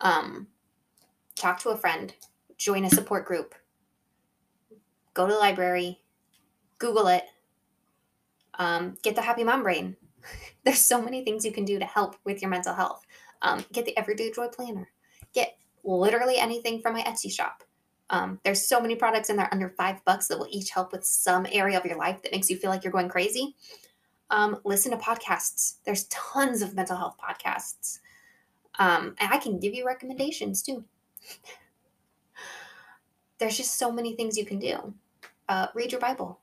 um, 0.00 0.48
talk 1.34 1.60
to 1.60 1.70
a 1.70 1.76
friend 1.76 2.14
join 2.56 2.84
a 2.84 2.90
support 2.90 3.26
group 3.26 3.54
go 5.14 5.26
to 5.26 5.32
the 5.32 5.38
library, 5.38 6.00
Google 6.78 7.08
it, 7.08 7.24
um, 8.58 8.96
get 9.02 9.14
the 9.14 9.22
Happy 9.22 9.44
Mom 9.44 9.62
Brain. 9.62 9.96
There's 10.64 10.80
so 10.80 11.00
many 11.00 11.24
things 11.24 11.44
you 11.44 11.52
can 11.52 11.64
do 11.64 11.78
to 11.78 11.84
help 11.84 12.16
with 12.24 12.42
your 12.42 12.50
mental 12.50 12.74
health. 12.74 13.04
Um, 13.42 13.64
get 13.72 13.84
the 13.84 13.96
Everyday 13.96 14.30
Joy 14.30 14.48
Planner. 14.48 14.88
Get 15.34 15.56
literally 15.84 16.38
anything 16.38 16.80
from 16.80 16.94
my 16.94 17.02
Etsy 17.02 17.30
shop. 17.30 17.64
Um, 18.10 18.38
there's 18.44 18.68
so 18.68 18.78
many 18.78 18.94
products 18.94 19.30
in 19.30 19.36
there 19.36 19.48
under 19.52 19.70
five 19.70 20.04
bucks 20.04 20.28
that 20.28 20.38
will 20.38 20.46
each 20.50 20.70
help 20.70 20.92
with 20.92 21.04
some 21.04 21.46
area 21.50 21.78
of 21.78 21.86
your 21.86 21.96
life 21.96 22.22
that 22.22 22.30
makes 22.30 22.50
you 22.50 22.58
feel 22.58 22.70
like 22.70 22.84
you're 22.84 22.92
going 22.92 23.08
crazy. 23.08 23.56
Um, 24.32 24.58
listen 24.64 24.90
to 24.90 24.96
podcasts. 24.96 25.74
There's 25.84 26.04
tons 26.04 26.62
of 26.62 26.74
mental 26.74 26.96
health 26.96 27.16
podcasts. 27.22 28.00
Um, 28.78 29.14
and 29.20 29.32
I 29.32 29.36
can 29.36 29.60
give 29.60 29.74
you 29.74 29.86
recommendations 29.86 30.62
too. 30.62 30.84
There's 33.38 33.56
just 33.56 33.76
so 33.76 33.92
many 33.92 34.16
things 34.16 34.38
you 34.38 34.46
can 34.46 34.58
do 34.58 34.94
uh, 35.48 35.66
read 35.74 35.92
your 35.92 36.00
Bible, 36.00 36.40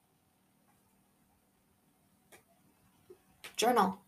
journal, 3.58 4.00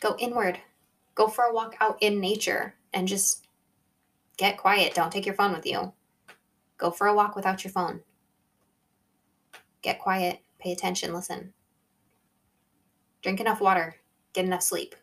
go 0.00 0.14
inward, 0.18 0.58
go 1.14 1.28
for 1.28 1.44
a 1.44 1.54
walk 1.54 1.76
out 1.80 1.96
in 2.02 2.20
nature 2.20 2.74
and 2.92 3.08
just 3.08 3.46
get 4.36 4.58
quiet. 4.58 4.94
Don't 4.94 5.10
take 5.10 5.24
your 5.24 5.34
phone 5.34 5.52
with 5.52 5.64
you. 5.64 5.94
Go 6.76 6.90
for 6.90 7.06
a 7.06 7.14
walk 7.14 7.36
without 7.36 7.64
your 7.64 7.72
phone. 7.72 8.00
Get 9.80 9.98
quiet, 9.98 10.40
pay 10.58 10.72
attention, 10.72 11.14
listen. 11.14 11.54
Drink 13.22 13.40
enough 13.40 13.60
water, 13.60 13.96
get 14.32 14.44
enough 14.44 14.62
sleep. 14.62 14.94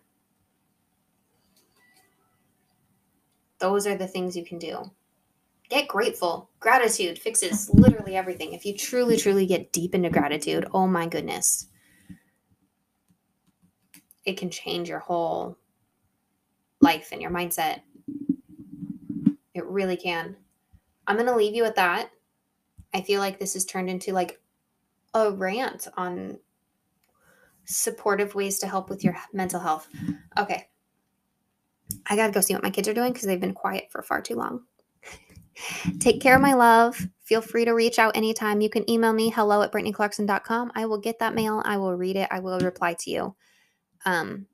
Those 3.59 3.87
are 3.87 3.95
the 3.95 4.07
things 4.07 4.35
you 4.35 4.45
can 4.45 4.59
do 4.59 4.91
get 5.69 5.87
grateful. 5.87 6.49
Gratitude 6.59 7.19
fixes 7.19 7.69
literally 7.73 8.15
everything. 8.15 8.53
If 8.53 8.65
you 8.65 8.75
truly, 8.75 9.17
truly 9.17 9.45
get 9.45 9.71
deep 9.71 9.93
into 9.93 10.09
gratitude, 10.09 10.67
oh 10.73 10.87
my 10.87 11.07
goodness, 11.07 11.67
it 14.25 14.37
can 14.37 14.49
change 14.49 14.89
your 14.89 14.99
whole 14.99 15.57
life 16.81 17.09
and 17.11 17.21
your 17.21 17.31
mindset. 17.31 17.81
It 19.53 19.65
really 19.65 19.97
can. 19.97 20.35
I'm 21.07 21.15
going 21.15 21.27
to 21.27 21.35
leave 21.35 21.55
you 21.55 21.63
with 21.63 21.75
that. 21.75 22.11
I 22.93 23.01
feel 23.01 23.19
like 23.19 23.39
this 23.39 23.53
has 23.53 23.65
turned 23.65 23.89
into 23.89 24.13
like 24.13 24.39
a 25.13 25.31
rant 25.31 25.87
on 25.97 26.37
supportive 27.67 28.33
ways 28.33 28.59
to 28.59 28.67
help 28.67 28.89
with 28.89 29.03
your 29.03 29.17
mental 29.33 29.59
health. 29.59 29.87
Okay. 30.37 30.67
I 32.05 32.15
got 32.15 32.27
to 32.27 32.33
go 32.33 32.41
see 32.41 32.53
what 32.53 32.63
my 32.63 32.69
kids 32.69 32.87
are 32.87 32.93
doing 32.93 33.13
because 33.13 33.27
they've 33.27 33.39
been 33.39 33.53
quiet 33.53 33.87
for 33.91 34.01
far 34.01 34.21
too 34.21 34.35
long. 34.35 34.61
Take 35.99 36.21
care, 36.21 36.39
my 36.39 36.53
love. 36.53 37.07
Feel 37.23 37.41
free 37.41 37.65
to 37.65 37.71
reach 37.71 37.99
out 37.99 38.15
anytime. 38.15 38.61
You 38.61 38.69
can 38.69 38.89
email 38.89 39.13
me 39.13 39.29
hello 39.29 39.61
at 39.61 39.71
brittniclarkson.com. 39.71 40.71
I 40.75 40.85
will 40.85 40.99
get 40.99 41.19
that 41.19 41.35
mail. 41.35 41.61
I 41.65 41.77
will 41.77 41.95
read 41.95 42.15
it. 42.15 42.27
I 42.31 42.39
will 42.39 42.59
reply 42.59 42.95
to 42.99 43.09
you. 43.09 43.35
Um, 44.05 44.47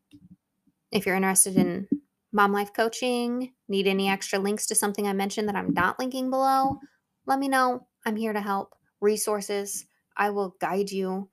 if 0.92 1.06
you're 1.06 1.16
interested 1.16 1.58
in 1.58 1.88
mom 2.32 2.52
life 2.52 2.74
coaching, 2.74 3.54
need 3.68 3.88
any 3.88 4.10
extra 4.10 4.40
links 4.40 4.66
to 4.68 4.76
something 4.76 5.08
I 5.08 5.14
mentioned 5.14 5.48
that 5.50 5.56
I'm 5.56 5.74
not 5.74 6.00
linking 6.00 6.30
below, 6.30 6.80
let 7.26 7.40
me 7.40 7.48
know. 7.48 7.88
I'm 8.06 8.16
here 8.16 8.34
to 8.34 8.42
help. 8.42 8.76
Resources, 9.00 9.86
I 10.18 10.30
will 10.30 10.56
guide 10.60 10.92
you. 10.92 11.30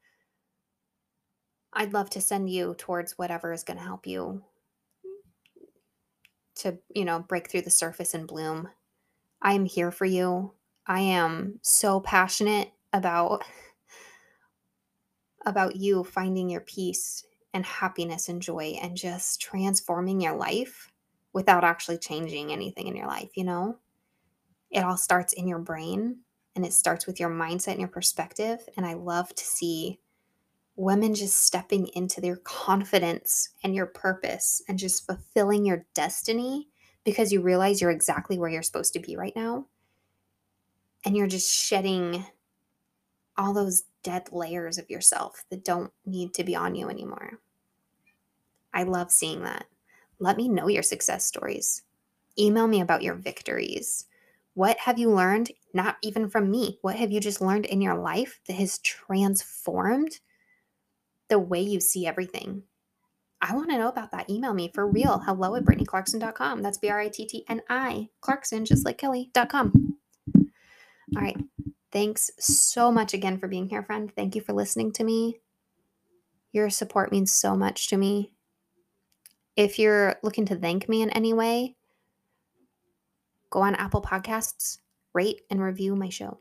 I'd 1.72 1.92
love 1.92 2.10
to 2.10 2.20
send 2.20 2.50
you 2.50 2.74
towards 2.78 3.18
whatever 3.18 3.52
is 3.52 3.64
going 3.64 3.78
to 3.78 3.84
help 3.84 4.06
you 4.06 4.42
to, 6.56 6.78
you 6.94 7.04
know, 7.04 7.20
break 7.20 7.50
through 7.50 7.62
the 7.62 7.70
surface 7.70 8.14
and 8.14 8.26
bloom. 8.26 8.68
I 9.40 9.54
am 9.54 9.64
here 9.64 9.90
for 9.90 10.04
you. 10.04 10.52
I 10.86 11.00
am 11.00 11.60
so 11.62 12.00
passionate 12.00 12.72
about 12.92 13.44
about 15.46 15.76
you 15.76 16.04
finding 16.04 16.50
your 16.50 16.60
peace 16.60 17.24
and 17.54 17.64
happiness 17.64 18.28
and 18.28 18.42
joy 18.42 18.78
and 18.82 18.96
just 18.96 19.40
transforming 19.40 20.20
your 20.20 20.36
life 20.36 20.90
without 21.32 21.64
actually 21.64 21.98
changing 21.98 22.52
anything 22.52 22.88
in 22.88 22.96
your 22.96 23.06
life, 23.06 23.30
you 23.36 23.44
know? 23.44 23.78
It 24.70 24.84
all 24.84 24.96
starts 24.96 25.32
in 25.32 25.48
your 25.48 25.58
brain 25.60 26.18
And 26.54 26.66
it 26.66 26.72
starts 26.72 27.06
with 27.06 27.20
your 27.20 27.30
mindset 27.30 27.72
and 27.72 27.80
your 27.80 27.88
perspective. 27.88 28.60
And 28.76 28.84
I 28.84 28.94
love 28.94 29.34
to 29.34 29.44
see 29.44 30.00
women 30.80 31.14
just 31.14 31.44
stepping 31.44 31.88
into 31.88 32.22
their 32.22 32.36
confidence 32.36 33.50
and 33.62 33.74
your 33.74 33.84
purpose 33.84 34.62
and 34.66 34.78
just 34.78 35.04
fulfilling 35.04 35.66
your 35.66 35.84
destiny 35.92 36.68
because 37.04 37.30
you 37.30 37.42
realize 37.42 37.82
you're 37.82 37.90
exactly 37.90 38.38
where 38.38 38.48
you're 38.48 38.62
supposed 38.62 38.94
to 38.94 38.98
be 38.98 39.14
right 39.14 39.34
now. 39.36 39.66
And 41.04 41.14
you're 41.14 41.26
just 41.26 41.52
shedding 41.52 42.24
all 43.36 43.52
those 43.52 43.84
dead 44.02 44.32
layers 44.32 44.78
of 44.78 44.88
yourself 44.88 45.44
that 45.50 45.66
don't 45.66 45.92
need 46.06 46.32
to 46.34 46.44
be 46.44 46.56
on 46.56 46.74
you 46.74 46.88
anymore. 46.88 47.40
I 48.72 48.84
love 48.84 49.10
seeing 49.10 49.42
that. 49.42 49.66
Let 50.18 50.38
me 50.38 50.48
know 50.48 50.68
your 50.68 50.82
success 50.82 51.26
stories. 51.26 51.82
Email 52.38 52.66
me 52.66 52.80
about 52.80 53.02
your 53.02 53.16
victories. 53.16 54.06
What 54.54 54.78
have 54.78 54.98
you 54.98 55.10
learned, 55.10 55.50
not 55.74 55.96
even 56.02 56.30
from 56.30 56.50
me? 56.50 56.78
What 56.80 56.96
have 56.96 57.10
you 57.10 57.20
just 57.20 57.42
learned 57.42 57.66
in 57.66 57.82
your 57.82 57.98
life 57.98 58.40
that 58.46 58.54
has 58.54 58.78
transformed 58.78 60.20
the 61.30 61.38
way 61.38 61.60
you 61.62 61.80
see 61.80 62.06
everything? 62.06 62.64
I 63.40 63.54
want 63.54 63.70
to 63.70 63.78
know 63.78 63.88
about 63.88 64.12
that. 64.12 64.28
Email 64.28 64.52
me 64.52 64.70
for 64.74 64.86
real. 64.86 65.18
Hello 65.18 65.54
at 65.56 65.64
BrittniClarkson.com. 65.64 66.60
That's 66.60 66.76
B 66.76 66.90
R 66.90 67.00
I 67.00 67.08
T 67.08 67.26
T 67.26 67.44
N 67.48 67.62
I, 67.70 68.10
Clarkson, 68.20 68.66
just 68.66 68.84
like 68.84 68.98
Kelly.com. 68.98 69.96
All 70.36 71.22
right. 71.22 71.38
Thanks 71.90 72.30
so 72.38 72.92
much 72.92 73.14
again 73.14 73.38
for 73.38 73.48
being 73.48 73.68
here, 73.68 73.82
friend. 73.82 74.12
Thank 74.14 74.34
you 74.34 74.42
for 74.42 74.52
listening 74.52 74.92
to 74.92 75.04
me. 75.04 75.40
Your 76.52 76.68
support 76.68 77.10
means 77.10 77.32
so 77.32 77.56
much 77.56 77.88
to 77.88 77.96
me. 77.96 78.30
If 79.56 79.78
you're 79.78 80.16
looking 80.22 80.46
to 80.46 80.56
thank 80.56 80.88
me 80.88 81.02
in 81.02 81.10
any 81.10 81.32
way, 81.32 81.76
go 83.50 83.60
on 83.60 83.74
Apple 83.74 84.02
Podcasts, 84.02 84.78
rate 85.14 85.42
and 85.50 85.60
review 85.60 85.96
my 85.96 86.08
show. 86.08 86.38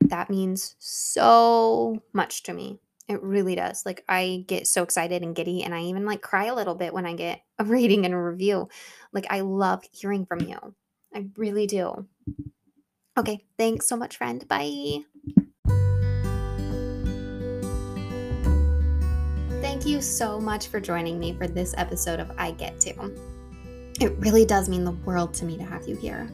That 0.00 0.30
means 0.30 0.74
so 0.78 2.02
much 2.12 2.42
to 2.44 2.52
me. 2.52 2.80
It 3.12 3.22
really 3.22 3.54
does. 3.54 3.84
Like 3.84 4.04
I 4.08 4.44
get 4.48 4.66
so 4.66 4.82
excited 4.82 5.22
and 5.22 5.36
giddy 5.36 5.62
and 5.62 5.74
I 5.74 5.82
even 5.82 6.06
like 6.06 6.22
cry 6.22 6.46
a 6.46 6.54
little 6.54 6.74
bit 6.74 6.94
when 6.94 7.04
I 7.04 7.12
get 7.12 7.42
a 7.58 7.64
rating 7.66 8.06
and 8.06 8.14
a 8.14 8.18
review. 8.18 8.70
Like 9.12 9.26
I 9.28 9.40
love 9.40 9.84
hearing 9.92 10.24
from 10.24 10.40
you. 10.40 10.56
I 11.14 11.26
really 11.36 11.66
do. 11.66 12.06
Okay, 13.18 13.44
thanks 13.58 13.86
so 13.86 13.96
much, 13.96 14.16
friend. 14.16 14.48
Bye. 14.48 15.00
Thank 19.60 19.84
you 19.84 20.00
so 20.00 20.40
much 20.40 20.68
for 20.68 20.80
joining 20.80 21.18
me 21.18 21.34
for 21.34 21.46
this 21.46 21.74
episode 21.76 22.18
of 22.18 22.32
I 22.38 22.52
Get 22.52 22.80
To. 22.80 23.12
It 24.00 24.16
really 24.20 24.46
does 24.46 24.70
mean 24.70 24.84
the 24.84 24.92
world 24.92 25.34
to 25.34 25.44
me 25.44 25.58
to 25.58 25.64
have 25.64 25.86
you 25.86 25.96
here. 25.96 26.30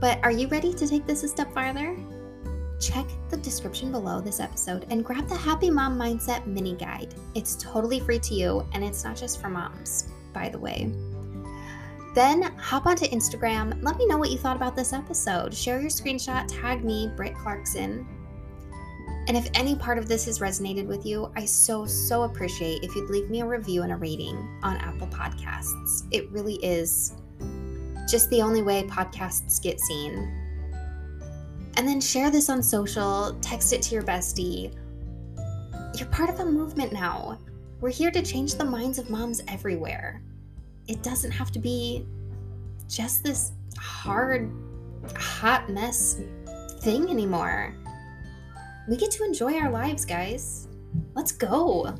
But 0.00 0.18
are 0.24 0.32
you 0.32 0.48
ready 0.48 0.74
to 0.74 0.88
take 0.88 1.06
this 1.06 1.22
a 1.22 1.28
step 1.28 1.54
farther? 1.54 1.96
Check 2.82 3.06
the 3.30 3.36
description 3.36 3.92
below 3.92 4.20
this 4.20 4.40
episode 4.40 4.86
and 4.90 5.04
grab 5.04 5.28
the 5.28 5.36
Happy 5.36 5.70
Mom 5.70 5.96
Mindset 5.96 6.44
mini 6.46 6.74
guide. 6.74 7.14
It's 7.36 7.54
totally 7.54 8.00
free 8.00 8.18
to 8.18 8.34
you 8.34 8.66
and 8.72 8.82
it's 8.82 9.04
not 9.04 9.14
just 9.14 9.40
for 9.40 9.48
moms, 9.48 10.08
by 10.32 10.48
the 10.48 10.58
way. 10.58 10.92
Then 12.12 12.42
hop 12.58 12.86
onto 12.86 13.06
Instagram. 13.06 13.80
Let 13.84 13.98
me 13.98 14.06
know 14.06 14.18
what 14.18 14.32
you 14.32 14.36
thought 14.36 14.56
about 14.56 14.74
this 14.74 14.92
episode. 14.92 15.54
Share 15.54 15.80
your 15.80 15.90
screenshot, 15.90 16.48
tag 16.48 16.84
me, 16.84 17.08
Britt 17.14 17.36
Clarkson. 17.36 18.04
And 19.28 19.36
if 19.36 19.48
any 19.54 19.76
part 19.76 19.96
of 19.96 20.08
this 20.08 20.24
has 20.24 20.40
resonated 20.40 20.88
with 20.88 21.06
you, 21.06 21.30
I 21.36 21.44
so, 21.44 21.86
so 21.86 22.24
appreciate 22.24 22.82
if 22.82 22.96
you'd 22.96 23.10
leave 23.10 23.30
me 23.30 23.42
a 23.42 23.46
review 23.46 23.82
and 23.82 23.92
a 23.92 23.96
rating 23.96 24.36
on 24.64 24.76
Apple 24.78 25.06
Podcasts. 25.06 26.08
It 26.10 26.28
really 26.32 26.56
is 26.56 27.14
just 28.10 28.28
the 28.30 28.42
only 28.42 28.62
way 28.62 28.82
podcasts 28.82 29.62
get 29.62 29.78
seen. 29.78 30.41
And 31.76 31.88
then 31.88 32.00
share 32.00 32.30
this 32.30 32.48
on 32.48 32.62
social, 32.62 33.36
text 33.40 33.72
it 33.72 33.82
to 33.82 33.94
your 33.94 34.02
bestie. 34.02 34.74
You're 35.96 36.08
part 36.08 36.30
of 36.30 36.40
a 36.40 36.44
movement 36.44 36.92
now. 36.92 37.38
We're 37.80 37.90
here 37.90 38.10
to 38.10 38.22
change 38.22 38.54
the 38.54 38.64
minds 38.64 38.98
of 38.98 39.10
moms 39.10 39.42
everywhere 39.48 40.22
it 40.88 41.02
doesn't 41.02 41.30
have 41.30 41.50
to 41.52 41.58
be 41.58 42.06
just 42.88 43.22
this 43.22 43.52
hard, 43.78 44.50
hot 45.16 45.70
mess 45.70 46.20
thing 46.80 47.08
anymore. 47.08 47.74
We 48.88 48.96
get 48.96 49.10
to 49.12 49.24
enjoy 49.24 49.54
our 49.58 49.70
lives, 49.70 50.04
guys. 50.04 50.68
Let's 51.14 51.32
go. 51.32 51.94